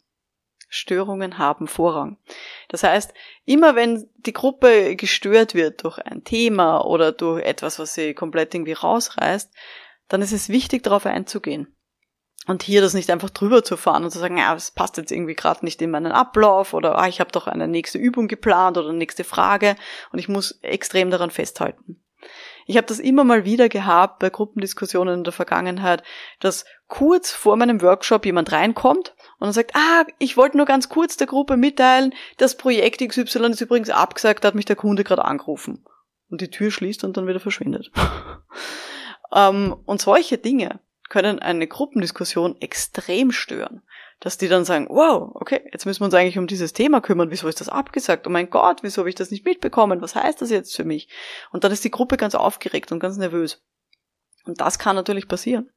Störungen 0.70 1.40
haben 1.40 1.68
Vorrang. 1.68 2.18
Das 2.70 2.84
heißt, 2.84 3.12
immer 3.46 3.76
wenn 3.76 4.08
die 4.18 4.34
Gruppe 4.34 4.96
gestört 4.96 5.56
wird 5.56 5.84
durch 5.84 5.98
ein 5.98 6.24
Thema 6.24 6.86
oder 6.86 7.12
durch 7.12 7.44
etwas, 7.44 7.80
was 7.80 7.96
sie 7.96 8.14
komplett 8.14 8.54
irgendwie 8.54 8.74
rausreißt, 8.74 9.52
dann 10.10 10.22
ist 10.22 10.32
es 10.32 10.50
wichtig, 10.50 10.84
darauf 10.84 11.08
einzugehen. 11.08 11.76
Und 12.46 12.62
hier 12.62 12.82
das 12.82 12.94
nicht 12.94 13.10
einfach 13.10 13.32
drüber 13.32 13.64
zu 13.64 13.78
fahren 13.78 14.04
und 14.04 14.12
zu 14.12 14.20
sagen, 14.20 14.38
ja, 14.38 14.54
es 14.54 14.70
passt 14.70 14.98
jetzt 14.98 15.12
irgendwie 15.12 15.36
gerade 15.36 15.66
nicht 15.66 15.82
in 15.82 15.90
meinen 15.90 16.12
Ablauf 16.12 16.76
oder 16.76 17.00
ah, 17.00 17.08
ich 17.08 17.20
habe 17.20 17.32
doch 17.32 17.48
eine 17.48 17.68
nächste 17.68 17.98
Übung 17.98 18.28
geplant 18.28 18.78
oder 18.78 18.90
eine 18.90 18.98
nächste 19.00 19.24
Frage 19.24 19.76
und 20.12 20.20
ich 20.20 20.30
muss 20.30 20.60
extrem 20.62 21.10
daran 21.10 21.32
festhalten. 21.32 22.01
Ich 22.72 22.78
habe 22.78 22.88
das 22.88 23.00
immer 23.00 23.26
mal 23.26 23.44
wieder 23.44 23.68
gehabt 23.68 24.20
bei 24.20 24.30
Gruppendiskussionen 24.30 25.16
in 25.16 25.24
der 25.26 25.34
Vergangenheit, 25.34 26.04
dass 26.40 26.64
kurz 26.88 27.30
vor 27.30 27.58
meinem 27.58 27.82
Workshop 27.82 28.26
jemand 28.26 28.54
reinkommt 28.54 29.14
und 29.40 29.48
dann 29.48 29.52
sagt, 29.52 29.76
ah, 29.76 30.06
ich 30.20 30.38
wollte 30.38 30.56
nur 30.56 30.66
ganz 30.66 30.88
kurz 30.88 31.18
der 31.18 31.28
Gruppe 31.28 31.58
mitteilen, 31.58 32.14
das 32.38 32.56
Projekt 32.56 33.06
XY 33.06 33.48
ist 33.48 33.60
übrigens 33.60 33.90
abgesagt, 33.90 34.46
da 34.46 34.48
hat 34.48 34.56
mich 34.56 34.64
der 34.64 34.78
Kunde 34.78 35.04
gerade 35.04 35.26
angerufen. 35.26 35.84
Und 36.30 36.40
die 36.40 36.50
Tür 36.50 36.72
schließt 36.72 37.04
und 37.04 37.18
dann 37.18 37.28
wieder 37.28 37.42
verschwindet. 37.42 37.92
ähm, 39.36 39.76
und 39.86 40.02
solche 40.02 40.38
Dinge 40.38 40.80
können 41.10 41.40
eine 41.40 41.68
Gruppendiskussion 41.68 42.56
extrem 42.62 43.34
stören 43.34 43.82
dass 44.22 44.38
die 44.38 44.48
dann 44.48 44.66
sagen, 44.66 44.88
wow, 44.90 45.32
okay, 45.34 45.62
jetzt 45.74 45.86
müssen 45.86 46.02
wir 46.02 46.06
uns 46.06 46.14
eigentlich 46.14 46.38
um 46.38 46.46
dieses 46.46 46.74
Thema 46.74 47.02
kümmern, 47.02 47.32
wieso 47.32 47.48
ist 47.48 47.60
das 47.60 47.70
abgesagt? 47.70 48.28
Oh 48.28 48.30
mein 48.30 48.52
Gott, 48.52 48.84
wieso 48.84 49.02
habe 49.02 49.10
ich 49.10 49.16
das 49.16 49.32
nicht 49.32 49.46
mitbekommen? 49.46 50.00
Was 50.02 50.16
heißt 50.16 50.42
das 50.42 50.52
jetzt 50.52 50.76
für 50.76 50.86
mich? 50.86 51.10
Und 51.52 51.64
dann 51.64 51.72
ist 51.72 51.84
die 51.84 51.92
Gruppe 51.92 52.18
ganz 52.18 52.36
aufgeregt 52.36 52.92
und 52.92 53.00
ganz 53.00 53.18
nervös. 53.18 53.64
Und 54.46 54.62
das 54.62 54.78
kann 54.78 54.96
natürlich 54.96 55.28
passieren. 55.28 55.72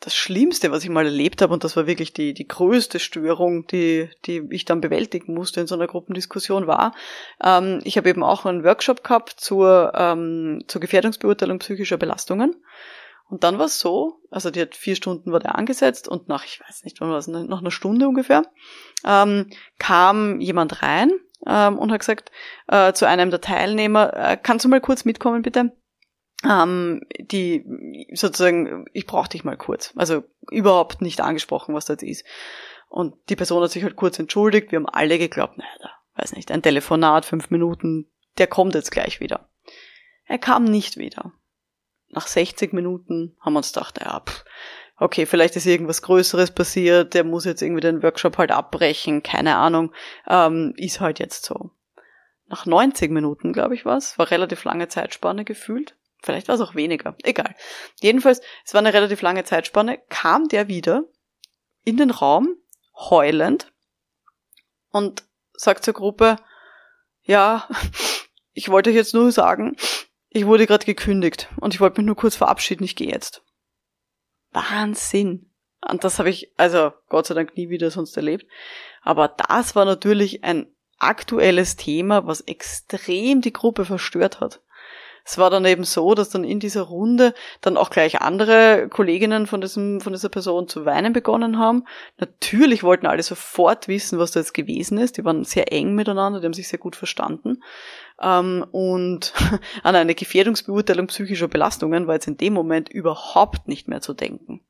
Das 0.00 0.14
Schlimmste, 0.14 0.70
was 0.70 0.84
ich 0.84 0.90
mal 0.90 1.06
erlebt 1.06 1.40
habe, 1.40 1.54
und 1.54 1.64
das 1.64 1.76
war 1.76 1.86
wirklich 1.86 2.12
die, 2.12 2.34
die 2.34 2.48
größte 2.48 2.98
Störung, 2.98 3.66
die, 3.68 4.10
die 4.26 4.46
ich 4.50 4.66
dann 4.66 4.80
bewältigen 4.82 5.32
musste 5.32 5.60
in 5.60 5.66
so 5.66 5.74
einer 5.74 5.86
Gruppendiskussion, 5.86 6.66
war, 6.66 6.94
ähm, 7.42 7.80
ich 7.84 7.96
habe 7.96 8.10
eben 8.10 8.22
auch 8.22 8.44
einen 8.44 8.64
Workshop 8.64 9.02
gehabt 9.02 9.30
zur, 9.30 9.92
ähm, 9.94 10.64
zur 10.66 10.80
Gefährdungsbeurteilung 10.82 11.60
psychischer 11.60 11.96
Belastungen. 11.96 12.56
Und 13.32 13.44
dann 13.44 13.58
war 13.58 13.64
es 13.64 13.80
so, 13.80 14.20
also 14.30 14.50
die 14.50 14.60
hat 14.60 14.76
vier 14.76 14.94
Stunden 14.94 15.32
war 15.32 15.40
der 15.40 15.54
angesetzt 15.54 16.06
und 16.06 16.28
nach, 16.28 16.44
ich 16.44 16.60
weiß 16.60 16.84
nicht, 16.84 17.00
wann 17.00 17.08
war 17.08 17.16
es, 17.16 17.28
nach 17.28 17.60
einer 17.60 17.70
Stunde 17.70 18.06
ungefähr, 18.06 18.42
ähm, 19.06 19.48
kam 19.78 20.38
jemand 20.38 20.82
rein 20.82 21.10
ähm, 21.46 21.78
und 21.78 21.90
hat 21.90 22.00
gesagt 22.00 22.30
äh, 22.68 22.92
zu 22.92 23.08
einem 23.08 23.30
der 23.30 23.40
Teilnehmer, 23.40 24.12
äh, 24.14 24.36
kannst 24.36 24.66
du 24.66 24.68
mal 24.68 24.82
kurz 24.82 25.06
mitkommen 25.06 25.40
bitte? 25.40 25.74
Ähm, 26.46 27.00
die 27.18 27.64
sozusagen, 28.12 28.84
ich 28.92 29.06
brauche 29.06 29.30
dich 29.30 29.44
mal 29.44 29.56
kurz. 29.56 29.94
Also 29.96 30.24
überhaupt 30.50 31.00
nicht 31.00 31.22
angesprochen, 31.22 31.74
was 31.74 31.86
das 31.86 32.02
ist. 32.02 32.26
Und 32.90 33.14
die 33.30 33.36
Person 33.36 33.62
hat 33.62 33.70
sich 33.70 33.82
halt 33.82 33.96
kurz 33.96 34.18
entschuldigt. 34.18 34.72
Wir 34.72 34.76
haben 34.76 34.90
alle 34.90 35.16
geglaubt, 35.16 35.56
naja, 35.56 35.90
weiß 36.16 36.34
nicht, 36.34 36.50
ein 36.50 36.60
Telefonat, 36.60 37.24
fünf 37.24 37.48
Minuten, 37.48 38.12
der 38.36 38.46
kommt 38.46 38.74
jetzt 38.74 38.90
gleich 38.90 39.20
wieder. 39.20 39.48
Er 40.26 40.36
kam 40.36 40.64
nicht 40.64 40.98
wieder 40.98 41.32
nach 42.12 42.26
60 42.26 42.72
Minuten 42.72 43.36
haben 43.40 43.54
wir 43.54 43.58
uns 43.58 43.72
gedacht, 43.72 43.98
ja, 44.00 44.20
pff, 44.20 44.44
okay, 44.98 45.26
vielleicht 45.26 45.56
ist 45.56 45.66
irgendwas 45.66 46.02
Größeres 46.02 46.52
passiert, 46.52 47.14
der 47.14 47.24
muss 47.24 47.44
jetzt 47.44 47.62
irgendwie 47.62 47.80
den 47.80 48.02
Workshop 48.02 48.38
halt 48.38 48.52
abbrechen, 48.52 49.22
keine 49.22 49.56
Ahnung, 49.56 49.92
ähm, 50.28 50.74
ist 50.76 51.00
halt 51.00 51.18
jetzt 51.18 51.44
so. 51.44 51.70
Nach 52.46 52.66
90 52.66 53.10
Minuten, 53.10 53.52
glaube 53.52 53.74
ich, 53.74 53.84
was, 53.84 54.18
war 54.18 54.30
relativ 54.30 54.64
lange 54.64 54.88
Zeitspanne 54.88 55.44
gefühlt. 55.44 55.96
Vielleicht 56.22 56.48
war 56.48 56.54
es 56.54 56.60
auch 56.60 56.74
weniger, 56.74 57.16
egal. 57.24 57.54
Jedenfalls, 58.00 58.42
es 58.64 58.74
war 58.74 58.80
eine 58.80 58.92
relativ 58.92 59.22
lange 59.22 59.42
Zeitspanne, 59.44 59.98
kam 60.08 60.48
der 60.48 60.68
wieder 60.68 61.04
in 61.84 61.96
den 61.96 62.10
Raum, 62.10 62.56
heulend, 62.94 63.72
und 64.90 65.24
sagt 65.54 65.84
zur 65.84 65.94
Gruppe, 65.94 66.36
ja, 67.22 67.68
ich 68.52 68.68
wollte 68.68 68.90
euch 68.90 68.96
jetzt 68.96 69.14
nur 69.14 69.32
sagen, 69.32 69.76
ich 70.34 70.46
wurde 70.46 70.66
gerade 70.66 70.86
gekündigt 70.86 71.48
und 71.60 71.74
ich 71.74 71.80
wollte 71.80 72.00
mich 72.00 72.06
nur 72.06 72.16
kurz 72.16 72.36
verabschieden, 72.36 72.84
ich 72.84 72.96
gehe 72.96 73.10
jetzt. 73.10 73.42
Wahnsinn. 74.52 75.50
Und 75.88 76.04
das 76.04 76.18
habe 76.18 76.30
ich, 76.30 76.52
also 76.56 76.92
Gott 77.08 77.26
sei 77.26 77.34
Dank 77.34 77.56
nie 77.56 77.68
wieder 77.68 77.90
sonst 77.90 78.16
erlebt. 78.16 78.46
Aber 79.02 79.28
das 79.28 79.74
war 79.74 79.84
natürlich 79.84 80.44
ein 80.44 80.66
aktuelles 80.98 81.76
Thema, 81.76 82.26
was 82.26 82.40
extrem 82.42 83.40
die 83.40 83.52
Gruppe 83.52 83.84
verstört 83.84 84.40
hat. 84.40 84.60
Es 85.24 85.38
war 85.38 85.50
dann 85.50 85.64
eben 85.64 85.84
so, 85.84 86.14
dass 86.14 86.30
dann 86.30 86.42
in 86.42 86.58
dieser 86.58 86.82
Runde 86.82 87.32
dann 87.60 87.76
auch 87.76 87.90
gleich 87.90 88.20
andere 88.20 88.88
Kolleginnen 88.88 89.46
von 89.46 89.60
diesem, 89.60 90.00
von 90.00 90.12
dieser 90.12 90.28
Person 90.28 90.66
zu 90.66 90.84
weinen 90.84 91.12
begonnen 91.12 91.58
haben. 91.58 91.84
Natürlich 92.18 92.82
wollten 92.82 93.06
alle 93.06 93.22
sofort 93.22 93.86
wissen, 93.86 94.18
was 94.18 94.32
da 94.32 94.40
jetzt 94.40 94.54
gewesen 94.54 94.98
ist. 94.98 95.16
Die 95.16 95.24
waren 95.24 95.44
sehr 95.44 95.72
eng 95.72 95.94
miteinander, 95.94 96.40
die 96.40 96.46
haben 96.46 96.54
sich 96.54 96.68
sehr 96.68 96.80
gut 96.80 96.96
verstanden. 96.96 97.62
Ähm, 98.22 98.64
und 98.70 99.32
an 99.82 99.96
eine 99.96 100.14
Gefährdungsbeurteilung 100.14 101.08
psychischer 101.08 101.48
Belastungen 101.48 102.06
war 102.06 102.14
jetzt 102.14 102.28
in 102.28 102.36
dem 102.36 102.52
Moment 102.52 102.88
überhaupt 102.88 103.68
nicht 103.68 103.88
mehr 103.88 104.00
zu 104.00 104.14
denken. 104.14 104.64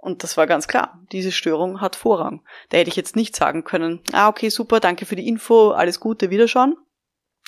Und 0.00 0.22
das 0.22 0.36
war 0.36 0.46
ganz 0.46 0.68
klar, 0.68 1.00
diese 1.10 1.32
Störung 1.32 1.80
hat 1.80 1.96
Vorrang. 1.96 2.44
Da 2.70 2.78
hätte 2.78 2.88
ich 2.88 2.96
jetzt 2.96 3.16
nicht 3.16 3.34
sagen 3.34 3.64
können, 3.64 4.00
ah, 4.12 4.28
okay, 4.28 4.48
super, 4.48 4.78
danke 4.78 5.06
für 5.06 5.16
die 5.16 5.26
Info, 5.26 5.70
alles 5.70 5.98
Gute, 5.98 6.30
Wiederschauen. 6.30 6.76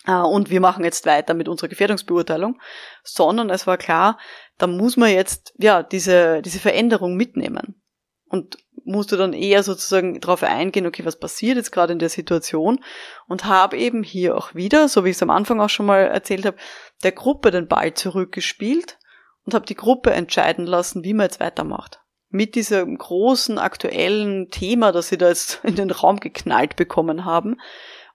Äh, 0.06 0.14
und 0.14 0.50
wir 0.50 0.60
machen 0.60 0.84
jetzt 0.84 1.06
weiter 1.06 1.34
mit 1.34 1.48
unserer 1.48 1.68
Gefährdungsbeurteilung, 1.68 2.60
sondern 3.04 3.50
es 3.50 3.66
war 3.66 3.78
klar, 3.78 4.18
da 4.58 4.66
muss 4.66 4.96
man 4.96 5.10
jetzt, 5.10 5.54
ja, 5.58 5.82
diese, 5.82 6.42
diese 6.42 6.58
Veränderung 6.58 7.16
mitnehmen. 7.16 7.80
Und 8.28 8.58
musste 8.84 9.16
dann 9.16 9.32
eher 9.32 9.62
sozusagen 9.62 10.20
darauf 10.20 10.42
eingehen, 10.42 10.86
okay, 10.86 11.04
was 11.04 11.18
passiert 11.18 11.56
jetzt 11.56 11.72
gerade 11.72 11.92
in 11.92 11.98
der 11.98 12.08
Situation 12.08 12.84
und 13.26 13.44
habe 13.44 13.76
eben 13.76 14.02
hier 14.02 14.36
auch 14.36 14.54
wieder, 14.54 14.88
so 14.88 15.04
wie 15.04 15.10
ich 15.10 15.16
es 15.16 15.22
am 15.22 15.30
Anfang 15.30 15.60
auch 15.60 15.68
schon 15.68 15.86
mal 15.86 16.00
erzählt 16.00 16.46
habe, 16.46 16.56
der 17.02 17.12
Gruppe 17.12 17.50
den 17.50 17.68
Ball 17.68 17.94
zurückgespielt 17.94 18.98
und 19.44 19.54
habe 19.54 19.66
die 19.66 19.74
Gruppe 19.74 20.12
entscheiden 20.12 20.66
lassen, 20.66 21.04
wie 21.04 21.14
man 21.14 21.24
jetzt 21.24 21.40
weitermacht. 21.40 22.00
Mit 22.28 22.54
diesem 22.54 22.96
großen 22.96 23.58
aktuellen 23.58 24.50
Thema, 24.50 24.92
das 24.92 25.08
sie 25.08 25.18
da 25.18 25.28
jetzt 25.28 25.60
in 25.64 25.74
den 25.74 25.90
Raum 25.90 26.20
geknallt 26.20 26.76
bekommen 26.76 27.24
haben, 27.24 27.60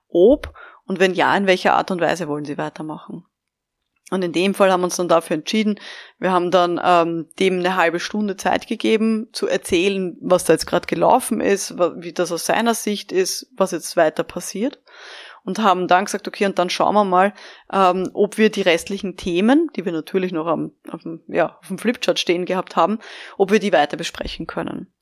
ob 0.08 0.54
und 0.86 1.00
wenn 1.00 1.14
ja, 1.14 1.36
in 1.36 1.46
welcher 1.46 1.74
Art 1.74 1.90
und 1.90 2.00
Weise 2.00 2.28
wollen 2.28 2.44
sie 2.44 2.58
weitermachen. 2.58 3.24
Und 4.10 4.22
in 4.22 4.32
dem 4.32 4.54
Fall 4.54 4.70
haben 4.70 4.82
wir 4.82 4.86
uns 4.86 4.96
dann 4.96 5.08
dafür 5.08 5.34
entschieden. 5.34 5.80
Wir 6.18 6.30
haben 6.30 6.52
dann 6.52 6.80
ähm, 6.82 7.28
dem 7.40 7.58
eine 7.58 7.76
halbe 7.76 7.98
Stunde 7.98 8.36
Zeit 8.36 8.68
gegeben, 8.68 9.28
zu 9.32 9.48
erzählen, 9.48 10.16
was 10.20 10.44
da 10.44 10.52
jetzt 10.52 10.66
gerade 10.66 10.86
gelaufen 10.86 11.40
ist, 11.40 11.76
wie 11.76 12.12
das 12.12 12.30
aus 12.30 12.46
seiner 12.46 12.74
Sicht 12.74 13.10
ist, 13.10 13.50
was 13.56 13.72
jetzt 13.72 13.96
weiter 13.96 14.22
passiert. 14.22 14.80
Und 15.44 15.60
haben 15.60 15.86
dann 15.86 16.06
gesagt, 16.06 16.26
okay, 16.26 16.46
und 16.46 16.58
dann 16.58 16.70
schauen 16.70 16.94
wir 16.94 17.04
mal, 17.04 17.32
ähm, 17.72 18.10
ob 18.14 18.38
wir 18.38 18.50
die 18.50 18.62
restlichen 18.62 19.16
Themen, 19.16 19.70
die 19.76 19.84
wir 19.84 19.92
natürlich 19.92 20.32
noch 20.32 20.46
am, 20.46 20.72
auf, 20.90 21.02
dem, 21.02 21.22
ja, 21.28 21.56
auf 21.60 21.68
dem 21.68 21.78
Flipchart 21.78 22.18
stehen 22.18 22.46
gehabt 22.46 22.74
haben, 22.74 22.98
ob 23.38 23.52
wir 23.52 23.60
die 23.60 23.72
weiter 23.72 23.96
besprechen 23.96 24.46
können. 24.46 24.92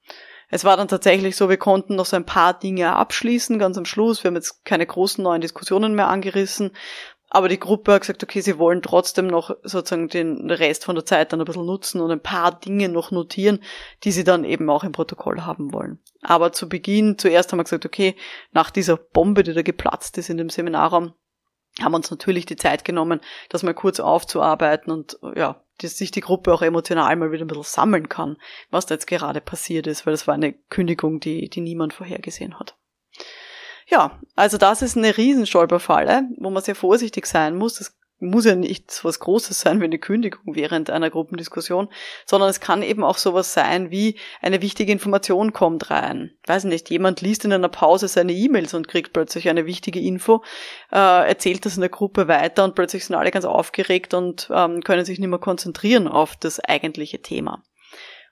Es 0.50 0.64
war 0.64 0.76
dann 0.76 0.88
tatsächlich 0.88 1.36
so, 1.36 1.48
wir 1.48 1.56
konnten 1.56 1.96
noch 1.96 2.06
so 2.06 2.16
ein 2.16 2.26
paar 2.26 2.58
Dinge 2.58 2.94
abschließen, 2.94 3.58
ganz 3.58 3.78
am 3.78 3.84
Schluss. 3.84 4.22
Wir 4.22 4.28
haben 4.28 4.36
jetzt 4.36 4.64
keine 4.64 4.86
großen 4.86 5.24
neuen 5.24 5.40
Diskussionen 5.40 5.94
mehr 5.94 6.08
angerissen, 6.08 6.72
aber 7.34 7.48
die 7.48 7.58
Gruppe 7.58 7.94
hat 7.94 8.02
gesagt, 8.02 8.22
okay, 8.22 8.40
sie 8.40 8.58
wollen 8.58 8.80
trotzdem 8.80 9.26
noch 9.26 9.50
sozusagen 9.64 10.06
den 10.08 10.48
Rest 10.52 10.84
von 10.84 10.94
der 10.94 11.04
Zeit 11.04 11.32
dann 11.32 11.40
ein 11.40 11.44
bisschen 11.44 11.66
nutzen 11.66 12.00
und 12.00 12.12
ein 12.12 12.20
paar 12.20 12.60
Dinge 12.60 12.88
noch 12.88 13.10
notieren, 13.10 13.58
die 14.04 14.12
sie 14.12 14.22
dann 14.22 14.44
eben 14.44 14.70
auch 14.70 14.84
im 14.84 14.92
Protokoll 14.92 15.40
haben 15.40 15.72
wollen. 15.72 15.98
Aber 16.22 16.52
zu 16.52 16.68
Beginn, 16.68 17.18
zuerst 17.18 17.50
haben 17.50 17.58
wir 17.58 17.64
gesagt, 17.64 17.86
okay, 17.86 18.14
nach 18.52 18.70
dieser 18.70 18.96
Bombe, 18.96 19.42
die 19.42 19.52
da 19.52 19.62
geplatzt 19.62 20.16
ist 20.16 20.30
in 20.30 20.36
dem 20.36 20.48
Seminarraum, 20.48 21.12
haben 21.82 21.90
wir 21.90 21.96
uns 21.96 22.12
natürlich 22.12 22.46
die 22.46 22.54
Zeit 22.54 22.84
genommen, 22.84 23.20
das 23.48 23.64
mal 23.64 23.74
kurz 23.74 23.98
aufzuarbeiten 23.98 24.92
und 24.92 25.18
ja, 25.34 25.60
dass 25.78 25.98
sich 25.98 26.12
die 26.12 26.20
Gruppe 26.20 26.54
auch 26.54 26.62
emotional 26.62 27.16
mal 27.16 27.32
wieder 27.32 27.44
ein 27.44 27.48
bisschen 27.48 27.64
sammeln 27.64 28.08
kann, 28.08 28.36
was 28.70 28.86
da 28.86 28.94
jetzt 28.94 29.08
gerade 29.08 29.40
passiert 29.40 29.88
ist, 29.88 30.06
weil 30.06 30.12
das 30.12 30.28
war 30.28 30.34
eine 30.34 30.52
Kündigung, 30.52 31.18
die, 31.18 31.48
die 31.48 31.62
niemand 31.62 31.94
vorhergesehen 31.94 32.60
hat. 32.60 32.76
Ja, 33.94 34.10
also 34.34 34.58
das 34.58 34.82
ist 34.82 34.96
eine 34.96 35.16
Riesenstolperfalle, 35.16 36.24
wo 36.38 36.50
man 36.50 36.64
sehr 36.64 36.74
vorsichtig 36.74 37.26
sein 37.26 37.54
muss. 37.54 37.74
Das 37.74 37.96
muss 38.18 38.44
ja 38.44 38.56
nicht 38.56 38.90
so 38.90 39.08
was 39.08 39.20
Großes 39.20 39.60
sein 39.60 39.80
wie 39.80 39.84
eine 39.84 40.00
Kündigung 40.00 40.56
während 40.56 40.90
einer 40.90 41.10
Gruppendiskussion, 41.10 41.88
sondern 42.26 42.50
es 42.50 42.58
kann 42.58 42.82
eben 42.82 43.04
auch 43.04 43.18
sowas 43.18 43.54
sein 43.54 43.92
wie 43.92 44.18
eine 44.42 44.62
wichtige 44.62 44.90
Information 44.90 45.52
kommt 45.52 45.90
rein. 45.90 46.32
weiß 46.44 46.64
nicht, 46.64 46.90
jemand 46.90 47.20
liest 47.20 47.44
in 47.44 47.52
einer 47.52 47.68
Pause 47.68 48.08
seine 48.08 48.32
E-Mails 48.32 48.74
und 48.74 48.88
kriegt 48.88 49.12
plötzlich 49.12 49.48
eine 49.48 49.64
wichtige 49.64 50.00
Info, 50.00 50.42
äh, 50.90 51.28
erzählt 51.28 51.64
das 51.64 51.76
in 51.76 51.80
der 51.82 51.90
Gruppe 51.90 52.26
weiter 52.26 52.64
und 52.64 52.74
plötzlich 52.74 53.04
sind 53.04 53.14
alle 53.14 53.30
ganz 53.30 53.44
aufgeregt 53.44 54.12
und 54.12 54.50
ähm, 54.52 54.80
können 54.80 55.04
sich 55.04 55.20
nicht 55.20 55.28
mehr 55.28 55.38
konzentrieren 55.38 56.08
auf 56.08 56.34
das 56.34 56.58
eigentliche 56.58 57.22
Thema. 57.22 57.62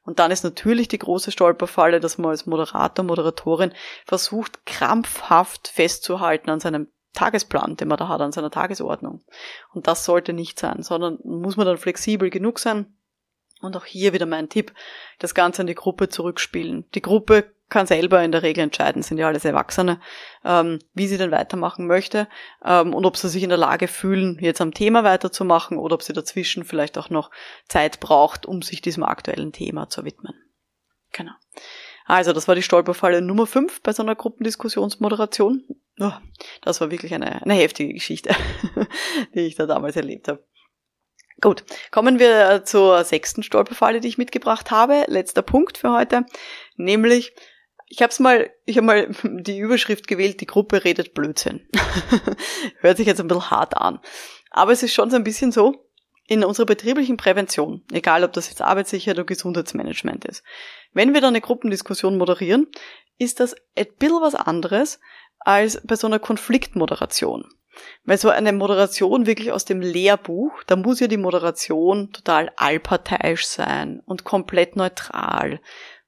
Und 0.04 0.18
dann 0.18 0.30
ist 0.30 0.42
natürlich 0.42 0.88
die 0.88 0.98
große 0.98 1.30
Stolperfalle, 1.30 2.00
dass 2.00 2.18
man 2.18 2.30
als 2.30 2.46
Moderator, 2.46 3.04
Moderatorin 3.04 3.72
versucht, 4.04 4.66
krampfhaft 4.66 5.68
festzuhalten 5.68 6.50
an 6.50 6.60
seinem 6.60 6.88
Tagesplan, 7.12 7.76
den 7.76 7.88
man 7.88 7.98
da 7.98 8.08
hat, 8.08 8.20
an 8.20 8.32
seiner 8.32 8.50
Tagesordnung. 8.50 9.22
Und 9.72 9.86
das 9.86 10.04
sollte 10.04 10.32
nicht 10.32 10.58
sein, 10.58 10.82
sondern 10.82 11.18
muss 11.24 11.56
man 11.56 11.66
dann 11.66 11.78
flexibel 11.78 12.30
genug 12.30 12.58
sein. 12.58 12.96
Und 13.60 13.76
auch 13.76 13.84
hier 13.84 14.12
wieder 14.12 14.26
mein 14.26 14.48
Tipp, 14.48 14.72
das 15.20 15.34
Ganze 15.34 15.62
an 15.62 15.68
die 15.68 15.74
Gruppe 15.74 16.08
zurückspielen. 16.08 16.84
Die 16.94 17.02
Gruppe 17.02 17.54
kann 17.72 17.86
selber 17.86 18.22
in 18.22 18.30
der 18.30 18.42
Regel 18.42 18.62
entscheiden, 18.62 19.02
sind 19.02 19.18
ja 19.18 19.26
alles 19.26 19.44
Erwachsene, 19.44 19.98
ähm, 20.44 20.78
wie 20.92 21.06
sie 21.06 21.16
denn 21.16 21.30
weitermachen 21.30 21.86
möchte 21.86 22.28
ähm, 22.64 22.92
und 22.94 23.06
ob 23.06 23.16
sie 23.16 23.30
sich 23.30 23.42
in 23.42 23.48
der 23.48 23.58
Lage 23.58 23.88
fühlen, 23.88 24.38
jetzt 24.40 24.60
am 24.60 24.74
Thema 24.74 25.04
weiterzumachen 25.04 25.78
oder 25.78 25.94
ob 25.94 26.02
sie 26.02 26.12
dazwischen 26.12 26.64
vielleicht 26.64 26.98
auch 26.98 27.08
noch 27.08 27.30
Zeit 27.68 27.98
braucht, 27.98 28.44
um 28.44 28.60
sich 28.60 28.82
diesem 28.82 29.02
aktuellen 29.02 29.52
Thema 29.52 29.88
zu 29.88 30.04
widmen. 30.04 30.34
Genau. 31.12 31.32
Also, 32.04 32.32
das 32.32 32.46
war 32.46 32.54
die 32.54 32.62
Stolperfalle 32.62 33.22
Nummer 33.22 33.46
5 33.46 33.80
bei 33.80 33.92
so 33.92 34.02
einer 34.02 34.16
Gruppendiskussionsmoderation. 34.16 35.64
Oh, 35.98 36.12
das 36.60 36.80
war 36.80 36.90
wirklich 36.90 37.14
eine, 37.14 37.42
eine 37.42 37.54
heftige 37.54 37.94
Geschichte, 37.94 38.34
die 39.34 39.40
ich 39.40 39.54
da 39.54 39.66
damals 39.66 39.96
erlebt 39.96 40.28
habe. 40.28 40.44
Gut, 41.40 41.64
kommen 41.90 42.18
wir 42.18 42.64
zur 42.64 43.02
sechsten 43.04 43.42
Stolperfalle, 43.42 44.00
die 44.00 44.08
ich 44.08 44.18
mitgebracht 44.18 44.70
habe. 44.70 45.04
Letzter 45.08 45.42
Punkt 45.42 45.78
für 45.78 45.92
heute, 45.92 46.26
nämlich 46.76 47.32
ich 47.92 48.00
habe 48.00 48.14
mal, 48.20 48.50
ich 48.64 48.78
habe 48.78 48.86
mal 48.86 49.08
die 49.22 49.58
Überschrift 49.58 50.08
gewählt, 50.08 50.40
die 50.40 50.46
Gruppe 50.46 50.82
redet 50.84 51.12
Blödsinn. 51.12 51.68
Hört 52.80 52.96
sich 52.96 53.06
jetzt 53.06 53.20
ein 53.20 53.28
bisschen 53.28 53.50
hart 53.50 53.76
an. 53.76 54.00
Aber 54.50 54.72
es 54.72 54.82
ist 54.82 54.94
schon 54.94 55.10
so 55.10 55.16
ein 55.16 55.24
bisschen 55.24 55.52
so, 55.52 55.86
in 56.26 56.42
unserer 56.42 56.64
betrieblichen 56.64 57.18
Prävention, 57.18 57.82
egal 57.92 58.24
ob 58.24 58.32
das 58.32 58.48
jetzt 58.48 58.62
Arbeitssicherheit 58.62 59.18
oder 59.18 59.26
Gesundheitsmanagement 59.26 60.24
ist, 60.24 60.42
wenn 60.94 61.12
wir 61.12 61.20
da 61.20 61.28
eine 61.28 61.42
Gruppendiskussion 61.42 62.16
moderieren, 62.16 62.68
ist 63.18 63.40
das 63.40 63.54
ein 63.76 63.86
bisschen 63.98 64.22
was 64.22 64.36
anderes 64.36 64.98
als 65.38 65.82
bei 65.84 65.96
so 65.96 66.06
einer 66.06 66.18
Konfliktmoderation. 66.18 67.44
Weil 68.04 68.16
so 68.16 68.30
eine 68.30 68.52
Moderation 68.52 69.26
wirklich 69.26 69.52
aus 69.52 69.66
dem 69.66 69.82
Lehrbuch, 69.82 70.52
da 70.66 70.76
muss 70.76 71.00
ja 71.00 71.08
die 71.08 71.18
Moderation 71.18 72.12
total 72.12 72.52
allparteiisch 72.56 73.44
sein 73.46 74.00
und 74.06 74.24
komplett 74.24 74.76
neutral. 74.76 75.60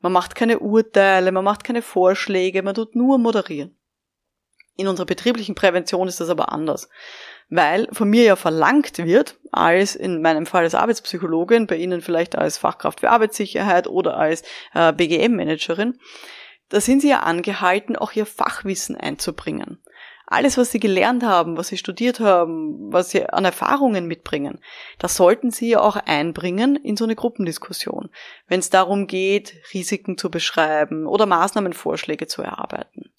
Man 0.04 0.12
macht 0.12 0.34
keine 0.34 0.58
Urteile, 0.58 1.32
man 1.32 1.44
macht 1.44 1.64
keine 1.64 1.80
Vorschläge, 1.80 2.62
man 2.62 2.74
tut 2.74 2.94
nur 2.94 3.16
moderieren. 3.16 3.74
In 4.76 4.86
unserer 4.86 5.06
betrieblichen 5.06 5.54
Prävention 5.54 6.08
ist 6.08 6.20
das 6.20 6.28
aber 6.28 6.52
anders, 6.52 6.90
weil 7.48 7.88
von 7.90 8.10
mir 8.10 8.22
ja 8.22 8.36
verlangt 8.36 8.98
wird, 8.98 9.38
als 9.50 9.96
in 9.96 10.20
meinem 10.20 10.44
Fall 10.44 10.64
als 10.64 10.74
Arbeitspsychologin, 10.74 11.66
bei 11.66 11.76
Ihnen 11.76 12.02
vielleicht 12.02 12.36
als 12.36 12.58
Fachkraft 12.58 13.00
für 13.00 13.08
Arbeitssicherheit 13.08 13.86
oder 13.86 14.18
als 14.18 14.42
äh, 14.74 14.92
BGM-Managerin, 14.92 15.98
da 16.68 16.82
sind 16.82 17.00
Sie 17.00 17.08
ja 17.08 17.20
angehalten, 17.20 17.96
auch 17.96 18.12
Ihr 18.12 18.26
Fachwissen 18.26 18.98
einzubringen. 18.98 19.82
Alles, 20.26 20.56
was 20.56 20.70
Sie 20.70 20.80
gelernt 20.80 21.22
haben, 21.22 21.56
was 21.56 21.68
Sie 21.68 21.76
studiert 21.76 22.20
haben, 22.20 22.92
was 22.92 23.10
Sie 23.10 23.24
an 23.26 23.44
Erfahrungen 23.44 24.06
mitbringen, 24.06 24.60
das 24.98 25.16
sollten 25.16 25.50
Sie 25.50 25.70
ja 25.70 25.80
auch 25.80 25.96
einbringen 25.96 26.76
in 26.76 26.96
so 26.96 27.04
eine 27.04 27.14
Gruppendiskussion, 27.14 28.10
wenn 28.48 28.60
es 28.60 28.70
darum 28.70 29.06
geht, 29.06 29.54
Risiken 29.72 30.16
zu 30.16 30.30
beschreiben 30.30 31.06
oder 31.06 31.26
Maßnahmenvorschläge 31.26 32.26
zu 32.26 32.42
erarbeiten. 32.42 33.13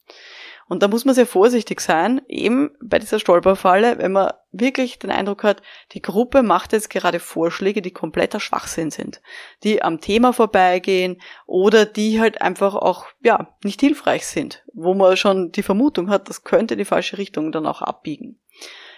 Und 0.67 0.81
da 0.81 0.87
muss 0.87 1.05
man 1.05 1.13
sehr 1.13 1.27
vorsichtig 1.27 1.79
sein, 1.79 2.21
eben 2.27 2.71
bei 2.81 2.97
dieser 2.97 3.19
Stolperfalle, 3.19 3.99
wenn 3.99 4.11
man 4.11 4.33
wirklich 4.51 4.97
den 4.97 5.11
Eindruck 5.11 5.43
hat, 5.43 5.61
die 5.91 6.01
Gruppe 6.01 6.41
macht 6.41 6.73
jetzt 6.73 6.89
gerade 6.89 7.19
Vorschläge, 7.19 7.83
die 7.83 7.91
kompletter 7.91 8.39
Schwachsinn 8.39 8.89
sind, 8.89 9.21
die 9.63 9.83
am 9.83 10.01
Thema 10.01 10.33
vorbeigehen 10.33 11.21
oder 11.45 11.85
die 11.85 12.19
halt 12.19 12.41
einfach 12.41 12.73
auch, 12.73 13.05
ja, 13.21 13.55
nicht 13.63 13.79
hilfreich 13.79 14.25
sind, 14.25 14.63
wo 14.73 14.95
man 14.95 15.17
schon 15.17 15.51
die 15.51 15.63
Vermutung 15.63 16.09
hat, 16.09 16.29
das 16.29 16.43
könnte 16.43 16.75
die 16.75 16.85
falsche 16.85 17.19
Richtung 17.19 17.51
dann 17.51 17.67
auch 17.67 17.83
abbiegen. 17.83 18.39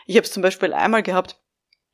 Ich 0.06 0.16
habe 0.16 0.26
es 0.26 0.32
zum 0.32 0.44
Beispiel 0.44 0.72
einmal 0.72 1.04
gehabt, 1.04 1.38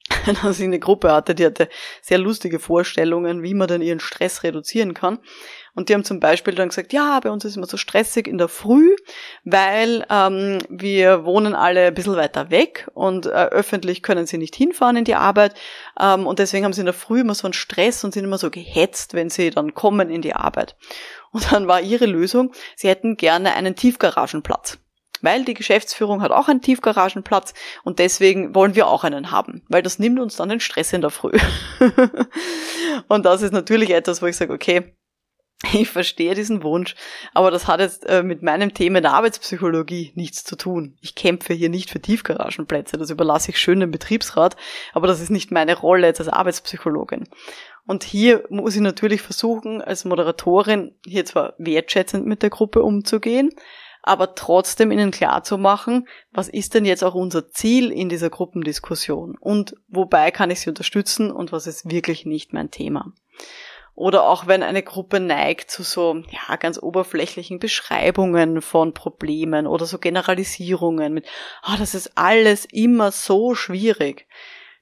dass 0.44 0.60
ich 0.60 0.66
eine 0.66 0.80
Gruppe 0.80 1.12
hatte, 1.12 1.34
die 1.34 1.46
hatte 1.46 1.70
sehr 2.02 2.18
lustige 2.18 2.60
Vorstellungen, 2.60 3.42
wie 3.42 3.54
man 3.54 3.68
dann 3.68 3.82
ihren 3.82 4.00
Stress 4.00 4.44
reduzieren 4.44 4.94
kann. 4.94 5.20
Und 5.76 5.90
die 5.90 5.94
haben 5.94 6.04
zum 6.04 6.20
Beispiel 6.20 6.54
dann 6.54 6.70
gesagt, 6.70 6.94
ja, 6.94 7.20
bei 7.20 7.32
uns 7.32 7.46
ist 7.46 7.58
immer 7.58 7.66
so 7.66 7.78
stressig 7.78 8.28
in 8.28 8.38
der 8.38 8.48
Früh, 8.48 8.96
weil 9.44 10.06
ähm, 10.10 10.60
wir 10.70 11.26
wohnen 11.26 11.56
alle 11.56 11.88
ein 11.88 11.94
bisschen 11.94 12.16
weiter 12.16 12.52
weg 12.52 12.88
und 12.94 13.26
äh, 13.26 13.30
öffentlich 13.30 14.04
können 14.04 14.28
sie 14.28 14.38
nicht 14.38 14.56
hinfahren 14.56 14.98
in 14.98 15.06
die 15.06 15.16
Arbeit. 15.16 15.56
Ähm, 16.00 16.28
und 16.28 16.40
deswegen 16.40 16.66
haben 16.66 16.74
sie 16.74 16.82
in 16.82 16.86
der 16.86 16.94
Früh 16.94 17.22
immer 17.22 17.34
so 17.34 17.48
einen 17.48 17.54
Stress 17.54 18.04
und 18.04 18.14
sind 18.14 18.24
immer 18.24 18.38
so 18.38 18.52
gehetzt, 18.52 19.16
wenn 19.16 19.30
sie 19.30 19.50
dann 19.50 19.74
kommen 19.74 20.10
in 20.10 20.22
die 20.22 20.36
Arbeit. 20.36 20.76
Und 21.32 21.52
dann 21.52 21.68
war 21.68 21.82
ihre 21.82 22.06
Lösung, 22.06 22.54
sie 22.76 22.88
hätten 22.88 23.18
gerne 23.18 23.56
einen 23.56 23.76
Tiefgaragenplatz 23.76 24.78
weil 25.24 25.46
die 25.46 25.54
Geschäftsführung 25.54 26.22
hat 26.22 26.32
auch 26.32 26.50
einen 26.50 26.62
Tiefgaragenplatz 26.62 27.54
und 27.84 27.98
deswegen 27.98 28.54
wollen 28.54 28.76
wir 28.76 28.88
auch 28.88 29.06
einen 29.06 29.32
haben, 29.32 29.64
weil 29.70 29.82
das 29.82 29.98
nimmt 29.98 30.20
uns 30.20 30.36
dann 30.36 30.50
den 30.50 30.60
Stress 30.60 30.92
in 30.92 31.00
der 31.00 31.12
Früh. 31.12 31.32
und 33.08 33.26
das 33.26 33.42
ist 33.42 33.54
natürlich 33.54 33.92
etwas, 33.92 34.22
wo 34.22 34.26
ich 34.26 34.36
sage, 34.36 34.52
okay, 34.52 34.94
ich 35.74 35.90
verstehe 35.90 36.36
diesen 36.36 36.64
Wunsch, 36.64 36.96
aber 37.34 37.50
das 37.50 37.68
hat 37.68 37.80
jetzt 37.80 38.06
äh, 38.06 38.22
mit 38.22 38.42
meinem 38.42 38.74
Thema 38.74 39.02
der 39.02 39.14
Arbeitspsychologie 39.14 40.12
nichts 40.16 40.44
zu 40.44 40.56
tun. 40.56 40.98
Ich 41.02 41.16
kämpfe 41.16 41.54
hier 41.54 41.70
nicht 41.70 41.90
für 41.90 42.02
Tiefgaragenplätze, 42.02 42.98
das 42.98 43.10
überlasse 43.10 43.52
ich 43.52 43.58
schön 43.58 43.80
dem 43.80 43.92
Betriebsrat, 43.92 44.58
aber 44.94 45.08
das 45.08 45.22
ist 45.22 45.30
nicht 45.30 45.52
meine 45.52 45.78
Rolle 45.78 46.08
jetzt 46.08 46.20
als 46.20 46.30
Arbeitspsychologin. 46.30 47.30
Und 47.86 48.04
hier 48.04 48.44
muss 48.50 48.76
ich 48.76 48.82
natürlich 48.82 49.22
versuchen, 49.22 49.82
als 49.82 50.06
Moderatorin 50.06 50.96
hier 51.06 51.26
zwar 51.26 51.54
wertschätzend 51.58 52.26
mit 52.26 52.42
der 52.42 52.50
Gruppe 52.50 52.82
umzugehen, 52.82 53.50
aber 54.02 54.36
trotzdem 54.36 54.92
ihnen 54.92 55.12
klar 55.12 55.44
zu 55.44 55.58
machen, 55.58 56.08
was 56.32 56.50
ist 56.50 56.74
denn 56.74 56.86
jetzt 56.86 57.04
auch 57.04 57.16
unser 57.16 57.50
Ziel 57.50 57.90
in 57.90 58.10
dieser 58.10 58.30
Gruppendiskussion 58.30 59.38
und 59.40 59.76
wobei 59.88 60.32
kann 60.32 60.52
ich 60.52 60.60
sie 60.60 60.70
unterstützen 60.70 61.32
und 61.32 61.54
was 61.54 61.68
ist 61.68 61.90
wirklich 61.90 62.26
nicht 62.26 62.52
mein 62.52 62.70
Thema. 62.70 63.14
Oder 63.96 64.28
auch 64.28 64.48
wenn 64.48 64.64
eine 64.64 64.82
Gruppe 64.82 65.20
neigt 65.20 65.70
zu 65.70 65.84
so, 65.84 66.24
ja, 66.30 66.56
ganz 66.56 66.82
oberflächlichen 66.82 67.60
Beschreibungen 67.60 68.62
von 68.62 68.94
Problemen 68.94 69.68
oder 69.68 69.86
so 69.86 70.00
Generalisierungen 70.00 71.14
mit, 71.14 71.28
ah, 71.62 71.74
oh, 71.74 71.78
das 71.78 71.94
ist 71.94 72.12
alles 72.16 72.66
immer 72.66 73.12
so 73.12 73.54
schwierig 73.54 74.28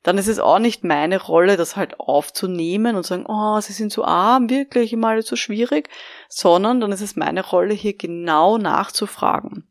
dann 0.04 0.18
ist 0.18 0.28
es 0.28 0.40
auch 0.40 0.60
nicht 0.60 0.84
meine 0.84 1.22
Rolle, 1.22 1.58
das 1.58 1.76
halt 1.76 2.00
aufzunehmen 2.00 2.96
und 2.96 3.06
sagen, 3.06 3.26
oh, 3.28 3.60
sie 3.62 3.74
sind 3.74 3.92
so 3.92 4.04
arm, 4.04 4.50
wirklich 4.50 4.94
immer 4.94 5.10
alles 5.10 5.28
so 5.28 5.36
schwierig, 5.36 5.90
sondern 6.28 6.82
dann 6.82 6.92
ist 6.92 7.02
es 7.02 7.16
meine 7.16 7.46
Rolle, 7.46 7.74
hier 7.74 7.96
genau 7.96 8.58
nachzufragen 8.58 9.71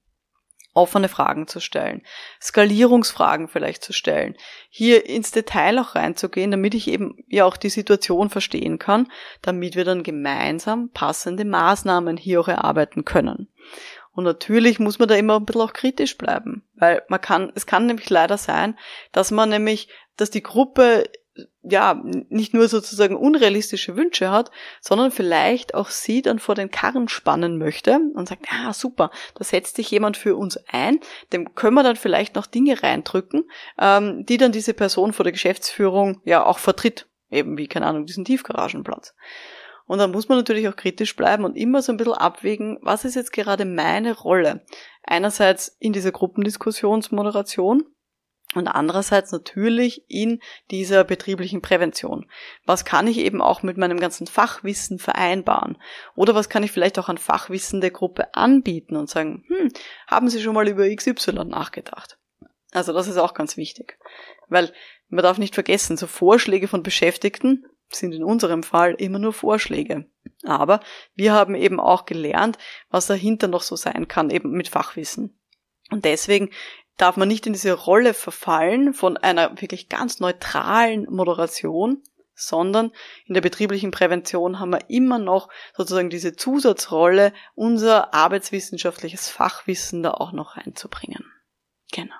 offene 0.72 1.08
Fragen 1.08 1.46
zu 1.48 1.60
stellen, 1.60 2.02
Skalierungsfragen 2.40 3.48
vielleicht 3.48 3.82
zu 3.82 3.92
stellen, 3.92 4.36
hier 4.68 5.06
ins 5.06 5.32
Detail 5.32 5.78
auch 5.80 5.94
reinzugehen, 5.94 6.50
damit 6.50 6.74
ich 6.74 6.88
eben 6.88 7.16
ja 7.26 7.44
auch 7.44 7.56
die 7.56 7.70
Situation 7.70 8.30
verstehen 8.30 8.78
kann, 8.78 9.10
damit 9.42 9.74
wir 9.74 9.84
dann 9.84 10.02
gemeinsam 10.02 10.90
passende 10.90 11.44
Maßnahmen 11.44 12.16
hier 12.16 12.40
auch 12.40 12.48
erarbeiten 12.48 13.04
können. 13.04 13.48
Und 14.12 14.24
natürlich 14.24 14.78
muss 14.78 14.98
man 14.98 15.08
da 15.08 15.14
immer 15.14 15.36
ein 15.36 15.44
bisschen 15.44 15.62
auch 15.62 15.72
kritisch 15.72 16.18
bleiben, 16.18 16.64
weil 16.74 17.02
man 17.08 17.20
kann, 17.20 17.52
es 17.54 17.66
kann 17.66 17.86
nämlich 17.86 18.10
leider 18.10 18.38
sein, 18.38 18.78
dass 19.12 19.30
man 19.30 19.48
nämlich, 19.48 19.88
dass 20.16 20.30
die 20.30 20.42
Gruppe 20.42 21.04
ja, 21.62 22.00
nicht 22.28 22.54
nur 22.54 22.68
sozusagen 22.68 23.16
unrealistische 23.16 23.96
Wünsche 23.96 24.30
hat, 24.30 24.50
sondern 24.80 25.10
vielleicht 25.10 25.74
auch 25.74 25.90
sie 25.90 26.22
dann 26.22 26.38
vor 26.38 26.54
den 26.54 26.70
Karren 26.70 27.08
spannen 27.08 27.58
möchte 27.58 28.00
und 28.14 28.28
sagt, 28.28 28.46
ah, 28.50 28.72
super, 28.72 29.10
da 29.34 29.44
setzt 29.44 29.76
sich 29.76 29.90
jemand 29.90 30.16
für 30.16 30.36
uns 30.36 30.58
ein, 30.68 31.00
dem 31.32 31.54
können 31.54 31.74
wir 31.74 31.82
dann 31.82 31.96
vielleicht 31.96 32.34
noch 32.34 32.46
Dinge 32.46 32.82
reindrücken, 32.82 33.44
ähm, 33.78 34.24
die 34.26 34.36
dann 34.36 34.52
diese 34.52 34.74
Person 34.74 35.12
vor 35.12 35.24
der 35.24 35.32
Geschäftsführung 35.32 36.20
ja 36.24 36.44
auch 36.44 36.58
vertritt. 36.58 37.06
Eben 37.30 37.58
wie, 37.58 37.68
keine 37.68 37.86
Ahnung, 37.86 38.06
diesen 38.06 38.24
Tiefgaragenplatz. 38.24 39.14
Und 39.86 39.98
dann 39.98 40.12
muss 40.12 40.28
man 40.28 40.38
natürlich 40.38 40.68
auch 40.68 40.76
kritisch 40.76 41.16
bleiben 41.16 41.44
und 41.44 41.56
immer 41.56 41.82
so 41.82 41.92
ein 41.92 41.96
bisschen 41.96 42.14
abwägen, 42.14 42.78
was 42.80 43.04
ist 43.04 43.16
jetzt 43.16 43.32
gerade 43.32 43.64
meine 43.64 44.16
Rolle? 44.16 44.64
Einerseits 45.02 45.76
in 45.80 45.92
dieser 45.92 46.12
Gruppendiskussionsmoderation 46.12 47.84
und 48.54 48.66
andererseits 48.66 49.30
natürlich 49.30 50.04
in 50.08 50.40
dieser 50.70 51.04
betrieblichen 51.04 51.62
Prävention. 51.62 52.28
Was 52.66 52.84
kann 52.84 53.06
ich 53.06 53.18
eben 53.18 53.40
auch 53.40 53.62
mit 53.62 53.76
meinem 53.76 54.00
ganzen 54.00 54.26
Fachwissen 54.26 54.98
vereinbaren? 54.98 55.78
Oder 56.16 56.34
was 56.34 56.48
kann 56.48 56.64
ich 56.64 56.72
vielleicht 56.72 56.98
auch 56.98 57.08
an 57.08 57.18
Fachwissen 57.18 57.80
der 57.80 57.92
Gruppe 57.92 58.34
anbieten 58.34 58.96
und 58.96 59.08
sagen, 59.08 59.44
hm, 59.46 59.72
haben 60.08 60.28
Sie 60.28 60.42
schon 60.42 60.54
mal 60.54 60.68
über 60.68 60.88
XY 60.94 61.44
nachgedacht? 61.44 62.18
Also 62.72 62.92
das 62.92 63.06
ist 63.06 63.18
auch 63.18 63.34
ganz 63.34 63.56
wichtig. 63.56 63.98
Weil 64.48 64.72
man 65.08 65.22
darf 65.22 65.38
nicht 65.38 65.54
vergessen, 65.54 65.96
so 65.96 66.06
Vorschläge 66.06 66.66
von 66.66 66.82
Beschäftigten 66.82 67.66
sind 67.88 68.14
in 68.14 68.24
unserem 68.24 68.62
Fall 68.62 68.94
immer 68.94 69.18
nur 69.18 69.32
Vorschläge. 69.32 70.06
Aber 70.44 70.80
wir 71.14 71.32
haben 71.32 71.54
eben 71.54 71.80
auch 71.80 72.06
gelernt, 72.06 72.58
was 72.88 73.06
dahinter 73.06 73.48
noch 73.48 73.62
so 73.62 73.76
sein 73.76 74.08
kann, 74.08 74.30
eben 74.30 74.52
mit 74.52 74.68
Fachwissen. 74.68 75.36
Und 75.90 76.04
deswegen 76.04 76.50
darf 77.00 77.16
man 77.16 77.28
nicht 77.28 77.46
in 77.46 77.52
diese 77.52 77.72
Rolle 77.72 78.14
verfallen 78.14 78.92
von 78.92 79.16
einer 79.16 79.50
wirklich 79.60 79.88
ganz 79.88 80.20
neutralen 80.20 81.06
Moderation, 81.10 82.02
sondern 82.34 82.92
in 83.26 83.34
der 83.34 83.40
betrieblichen 83.40 83.90
Prävention 83.90 84.58
haben 84.58 84.72
wir 84.72 84.88
immer 84.88 85.18
noch 85.18 85.48
sozusagen 85.76 86.10
diese 86.10 86.34
Zusatzrolle, 86.34 87.32
unser 87.54 88.14
arbeitswissenschaftliches 88.14 89.28
Fachwissen 89.28 90.02
da 90.02 90.12
auch 90.12 90.32
noch 90.32 90.56
reinzubringen. 90.56 91.24
Genau. 91.92 92.14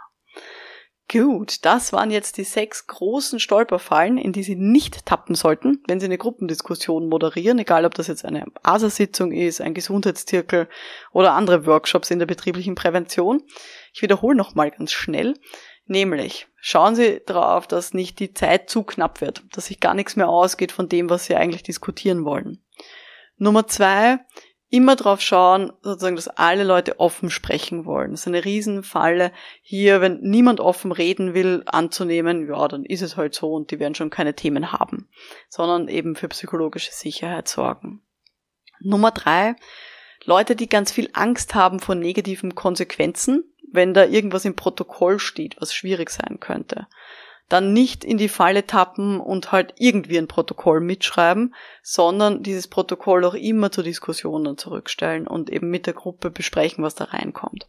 Gut, 1.11 1.65
das 1.65 1.93
waren 1.93 2.13
jetzt 2.13 2.37
die 2.37 2.45
sechs 2.45 2.87
großen 2.87 3.41
Stolperfallen, 3.41 4.17
in 4.17 4.33
die 4.33 4.45
Sie 4.45 4.55
nicht 4.55 5.07
tappen 5.07 5.35
sollten, 5.35 5.83
wenn 5.89 5.99
Sie 5.99 6.07
eine 6.07 6.19
Gruppendiskussion 6.19 7.09
moderieren, 7.09 7.59
egal 7.59 7.85
ob 7.85 7.95
das 7.95 8.07
jetzt 8.07 8.25
eine 8.25 8.45
ASA-Sitzung 8.63 9.33
ist, 9.33 9.61
ein 9.61 9.75
Gesundheitszirkel 9.75 10.69
oder 11.11 11.33
andere 11.33 11.67
Workshops 11.67 12.13
in 12.13 12.21
der 12.21 12.27
betrieblichen 12.27 12.77
Prävention. 12.77 13.43
Ich 13.93 14.03
wiederhole 14.03 14.37
nochmal 14.37 14.71
ganz 14.71 14.93
schnell, 14.93 15.35
nämlich 15.87 16.49
schauen 16.57 16.95
Sie 16.95 17.21
darauf, 17.27 17.67
dass 17.67 17.95
nicht 17.95 18.19
die 18.21 18.35
Zeit 18.35 18.71
zu 18.71 18.83
knapp 18.83 19.21
wird, 19.21 19.43
dass 19.53 19.67
sich 19.67 19.81
gar 19.81 19.95
nichts 19.95 20.17
mehr 20.17 20.29
ausgeht 20.29 20.73
von 20.73 20.89
dem, 20.89 21.11
was 21.11 21.25
Sie 21.25 21.35
eigentlich 21.35 21.63
diskutieren 21.63 22.25
wollen. 22.25 22.63
Nummer 23.37 23.67
zwei, 23.67 24.19
immer 24.71 24.95
drauf 24.95 25.21
schauen, 25.21 25.73
sozusagen, 25.83 26.17
dass 26.17 26.29
alle 26.29 26.63
Leute 26.63 27.01
offen 27.01 27.29
sprechen 27.29 27.85
wollen. 27.85 28.13
Das 28.13 28.21
ist 28.21 28.29
eine 28.29 28.45
Riesenfalle 28.45 29.33
hier, 29.63 30.01
wenn 30.01 30.21
niemand 30.21 30.61
offen 30.61 30.93
reden 30.93 31.35
will, 31.35 31.65
anzunehmen, 31.67 32.49
ja, 32.49 32.69
dann 32.69 32.85
ist 32.85 33.03
es 33.03 33.17
halt 33.17 33.35
so 33.35 33.53
und 33.53 33.73
die 33.73 33.81
werden 33.81 33.97
schon 33.97 34.11
keine 34.11 34.35
Themen 34.35 34.73
haben, 34.73 35.09
sondern 35.49 35.89
eben 35.89 36.15
für 36.15 36.29
psychologische 36.29 36.93
Sicherheit 36.93 37.49
sorgen. 37.49 38.03
Nummer 38.81 39.11
drei, 39.11 39.57
Leute, 40.25 40.57
die 40.57 40.69
ganz 40.69 40.93
viel 40.93 41.11
Angst 41.13 41.55
haben 41.55 41.81
vor 41.81 41.95
negativen 41.95 42.55
Konsequenzen, 42.55 43.45
wenn 43.73 43.95
da 43.95 44.05
irgendwas 44.05 44.45
im 44.45 44.57
Protokoll 44.57 45.19
steht, 45.19 45.57
was 45.61 45.75
schwierig 45.75 46.11
sein 46.11 46.41
könnte 46.41 46.87
dann 47.51 47.73
nicht 47.73 48.05
in 48.05 48.17
die 48.17 48.29
Falle 48.29 48.65
tappen 48.65 49.21
und 49.21 49.53
halt 49.53 49.75
irgendwie 49.77 50.19
ein 50.19 50.29
Protokoll 50.29 50.81
mitschreiben, 50.81 51.55
sondern 51.83 52.43
dieses 52.43 52.69
Protokoll 52.69 53.25
auch 53.25 53.35
immer 53.35 53.73
zur 53.73 53.85
Diskussion 53.85 54.45
dann 54.45 54.57
zurückstellen 54.57 55.27
und 55.27 55.51
eben 55.51 55.69
mit 55.69 55.87
der 55.87 55.95
Gruppe 55.95 56.31
besprechen, 56.31 56.85
was 56.85 56.95
da 56.95 57.05
reinkommt. 57.05 57.69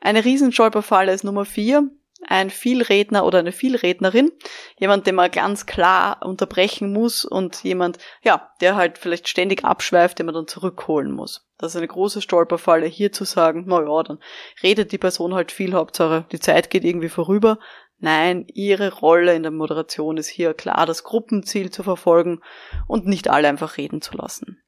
Eine 0.00 0.24
Riesenstolperfalle 0.24 1.12
ist 1.12 1.24
Nummer 1.24 1.44
vier. 1.44 1.90
Ein 2.26 2.50
Vielredner 2.50 3.24
oder 3.24 3.38
eine 3.38 3.52
Vielrednerin, 3.52 4.30
jemand, 4.78 5.06
den 5.06 5.14
man 5.14 5.30
ganz 5.30 5.66
klar 5.66 6.20
unterbrechen 6.22 6.92
muss 6.92 7.24
und 7.24 7.62
jemand, 7.62 7.98
ja, 8.22 8.50
der 8.60 8.76
halt 8.76 8.98
vielleicht 8.98 9.28
ständig 9.28 9.64
abschweift, 9.64 10.18
den 10.18 10.26
man 10.26 10.34
dann 10.34 10.48
zurückholen 10.48 11.12
muss. 11.12 11.48
Das 11.58 11.72
ist 11.72 11.76
eine 11.76 11.88
große 11.88 12.22
Stolperfalle, 12.22 12.86
hier 12.86 13.12
zu 13.12 13.24
sagen, 13.24 13.64
na 13.66 13.80
ja, 13.82 14.02
dann 14.02 14.18
redet 14.62 14.92
die 14.92 14.98
Person 14.98 15.34
halt 15.34 15.52
viel, 15.52 15.74
Hauptsache 15.74 16.26
die 16.32 16.40
Zeit 16.40 16.70
geht 16.70 16.84
irgendwie 16.84 17.08
vorüber. 17.08 17.58
Nein, 17.98 18.46
ihre 18.52 18.92
Rolle 18.92 19.34
in 19.34 19.42
der 19.42 19.50
Moderation 19.50 20.18
ist 20.18 20.28
hier 20.28 20.54
klar, 20.54 20.86
das 20.86 21.02
Gruppenziel 21.02 21.70
zu 21.70 21.82
verfolgen 21.82 22.40
und 22.86 23.06
nicht 23.06 23.28
alle 23.28 23.48
einfach 23.48 23.76
reden 23.76 24.00
zu 24.00 24.16
lassen. 24.16 24.62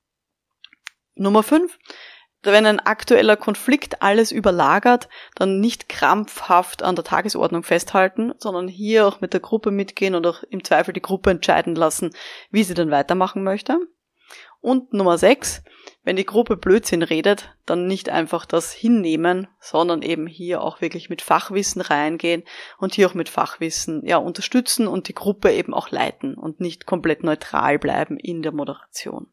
Nummer 1.15 1.43
5 1.43 1.79
wenn 2.42 2.66
ein 2.66 2.81
aktueller 2.81 3.37
Konflikt 3.37 4.03
alles 4.03 4.33
überlagert, 4.33 5.09
dann 5.35 5.61
nicht 5.61 5.88
krampfhaft 5.88 6.83
an 6.83 6.96
der 6.96 7.05
Tagesordnung 7.05 7.62
festhalten, 7.62 8.33
sondern 8.38 8.66
hier 8.66 9.07
auch 9.07 9.20
mit 9.20 9.33
der 9.33 9.40
Gruppe 9.40 9.70
mitgehen 9.70 10.14
und 10.14 10.26
auch 10.26 10.42
im 10.44 10.64
Zweifel 10.64 10.94
die 10.94 11.03
Gruppe 11.03 11.31
entscheiden 11.31 11.74
lassen, 11.74 12.11
wie 12.50 12.64
sie 12.64 12.74
dann 12.74 12.90
weitermachen 12.90 13.42
möchte. 13.42 13.79
Und 14.61 14.92
Nummer 14.92 15.16
6, 15.16 15.62
wenn 16.03 16.16
die 16.16 16.26
Gruppe 16.26 16.57
Blödsinn 16.57 17.03
redet, 17.03 17.55
dann 17.64 17.87
nicht 17.87 18.11
einfach 18.11 18.44
das 18.44 18.72
hinnehmen, 18.72 19.48
sondern 19.59 20.03
eben 20.03 20.26
hier 20.26 20.62
auch 20.62 20.81
wirklich 20.81 21.09
mit 21.09 21.22
Fachwissen 21.22 21.81
reingehen 21.81 22.44
und 22.79 22.94
hier 22.94 23.09
auch 23.09 23.14
mit 23.14 23.29
Fachwissen 23.29 24.05
ja 24.07 24.18
unterstützen 24.18 24.87
und 24.87 25.09
die 25.09 25.14
Gruppe 25.14 25.53
eben 25.53 25.72
auch 25.72 25.90
leiten 25.90 26.35
und 26.35 26.61
nicht 26.61 26.87
komplett 26.87 27.22
neutral 27.22 27.79
bleiben 27.79 28.18
in 28.18 28.42
der 28.42 28.53
Moderation. 28.53 29.33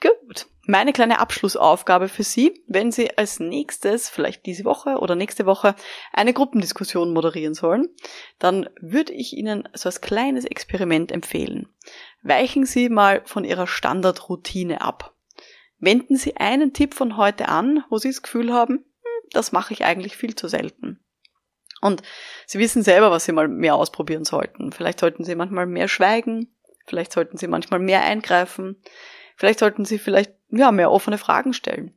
Gut. 0.00 0.46
Meine 0.68 0.92
kleine 0.92 1.20
Abschlussaufgabe 1.20 2.08
für 2.08 2.24
Sie, 2.24 2.64
wenn 2.66 2.90
Sie 2.90 3.16
als 3.16 3.38
nächstes, 3.38 4.08
vielleicht 4.08 4.46
diese 4.46 4.64
Woche 4.64 4.98
oder 4.98 5.14
nächste 5.14 5.46
Woche, 5.46 5.76
eine 6.12 6.32
Gruppendiskussion 6.32 7.12
moderieren 7.12 7.54
sollen, 7.54 7.88
dann 8.40 8.68
würde 8.80 9.12
ich 9.12 9.32
Ihnen 9.32 9.68
so 9.74 9.88
als 9.88 10.00
kleines 10.00 10.44
Experiment 10.44 11.12
empfehlen. 11.12 11.68
Weichen 12.22 12.66
Sie 12.66 12.88
mal 12.88 13.22
von 13.26 13.44
Ihrer 13.44 13.68
Standardroutine 13.68 14.80
ab. 14.80 15.14
Wenden 15.78 16.16
Sie 16.16 16.36
einen 16.36 16.72
Tipp 16.72 16.94
von 16.94 17.16
heute 17.16 17.48
an, 17.48 17.84
wo 17.88 17.98
Sie 17.98 18.08
das 18.08 18.22
Gefühl 18.22 18.52
haben, 18.52 18.74
hm, 18.74 19.28
das 19.30 19.52
mache 19.52 19.72
ich 19.72 19.84
eigentlich 19.84 20.16
viel 20.16 20.34
zu 20.34 20.48
selten. 20.48 20.98
Und 21.80 22.02
Sie 22.46 22.58
wissen 22.58 22.82
selber, 22.82 23.12
was 23.12 23.24
Sie 23.24 23.32
mal 23.32 23.46
mehr 23.46 23.76
ausprobieren 23.76 24.24
sollten. 24.24 24.72
Vielleicht 24.72 24.98
sollten 24.98 25.22
Sie 25.22 25.36
manchmal 25.36 25.66
mehr 25.66 25.86
schweigen, 25.86 26.56
vielleicht 26.86 27.12
sollten 27.12 27.36
Sie 27.36 27.46
manchmal 27.46 27.78
mehr 27.78 28.02
eingreifen, 28.02 28.82
Vielleicht 29.36 29.60
sollten 29.60 29.84
Sie 29.84 29.98
vielleicht 29.98 30.32
ja, 30.50 30.72
mehr 30.72 30.90
offene 30.90 31.18
Fragen 31.18 31.52
stellen. 31.52 31.96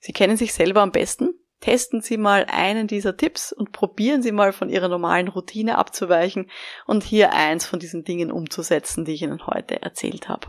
Sie 0.00 0.12
kennen 0.12 0.36
sich 0.36 0.52
selber 0.52 0.82
am 0.82 0.92
besten. 0.92 1.34
Testen 1.60 2.00
Sie 2.00 2.16
mal 2.16 2.44
einen 2.50 2.88
dieser 2.88 3.16
Tipps 3.16 3.52
und 3.52 3.70
probieren 3.70 4.20
Sie 4.20 4.32
mal 4.32 4.52
von 4.52 4.68
Ihrer 4.68 4.88
normalen 4.88 5.28
Routine 5.28 5.78
abzuweichen 5.78 6.50
und 6.86 7.04
hier 7.04 7.32
eins 7.32 7.64
von 7.64 7.78
diesen 7.78 8.02
Dingen 8.02 8.32
umzusetzen, 8.32 9.04
die 9.04 9.12
ich 9.12 9.22
Ihnen 9.22 9.46
heute 9.46 9.80
erzählt 9.80 10.28
habe. 10.28 10.48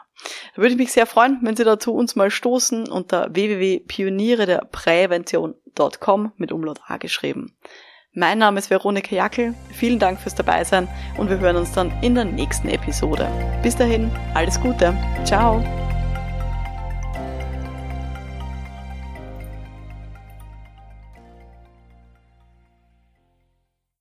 Da 0.54 0.62
würde 0.62 0.72
ich 0.72 0.78
mich 0.78 0.92
sehr 0.92 1.06
freuen, 1.06 1.38
wenn 1.42 1.56
Sie 1.56 1.64
dazu 1.64 1.94
uns 1.94 2.16
mal 2.16 2.30
stoßen 2.30 2.88
unter 2.88 3.34
www.pioniere 3.34 4.46
der 4.46 4.66
Prävention.com 4.70 6.32
mit 6.36 6.52
Umlaut 6.52 6.80
A 6.86 6.96
geschrieben. 6.96 7.54
Mein 8.14 8.38
Name 8.38 8.58
ist 8.58 8.68
Veronika 8.68 9.14
Jackel. 9.14 9.54
Vielen 9.72 9.98
Dank 9.98 10.20
fürs 10.20 10.34
Dabeisein 10.34 10.86
und 11.16 11.30
wir 11.30 11.38
hören 11.38 11.56
uns 11.56 11.72
dann 11.72 11.92
in 12.02 12.14
der 12.14 12.26
nächsten 12.26 12.68
Episode. 12.68 13.26
Bis 13.62 13.74
dahin, 13.74 14.10
alles 14.34 14.60
Gute. 14.60 14.94
Ciao. 15.24 15.64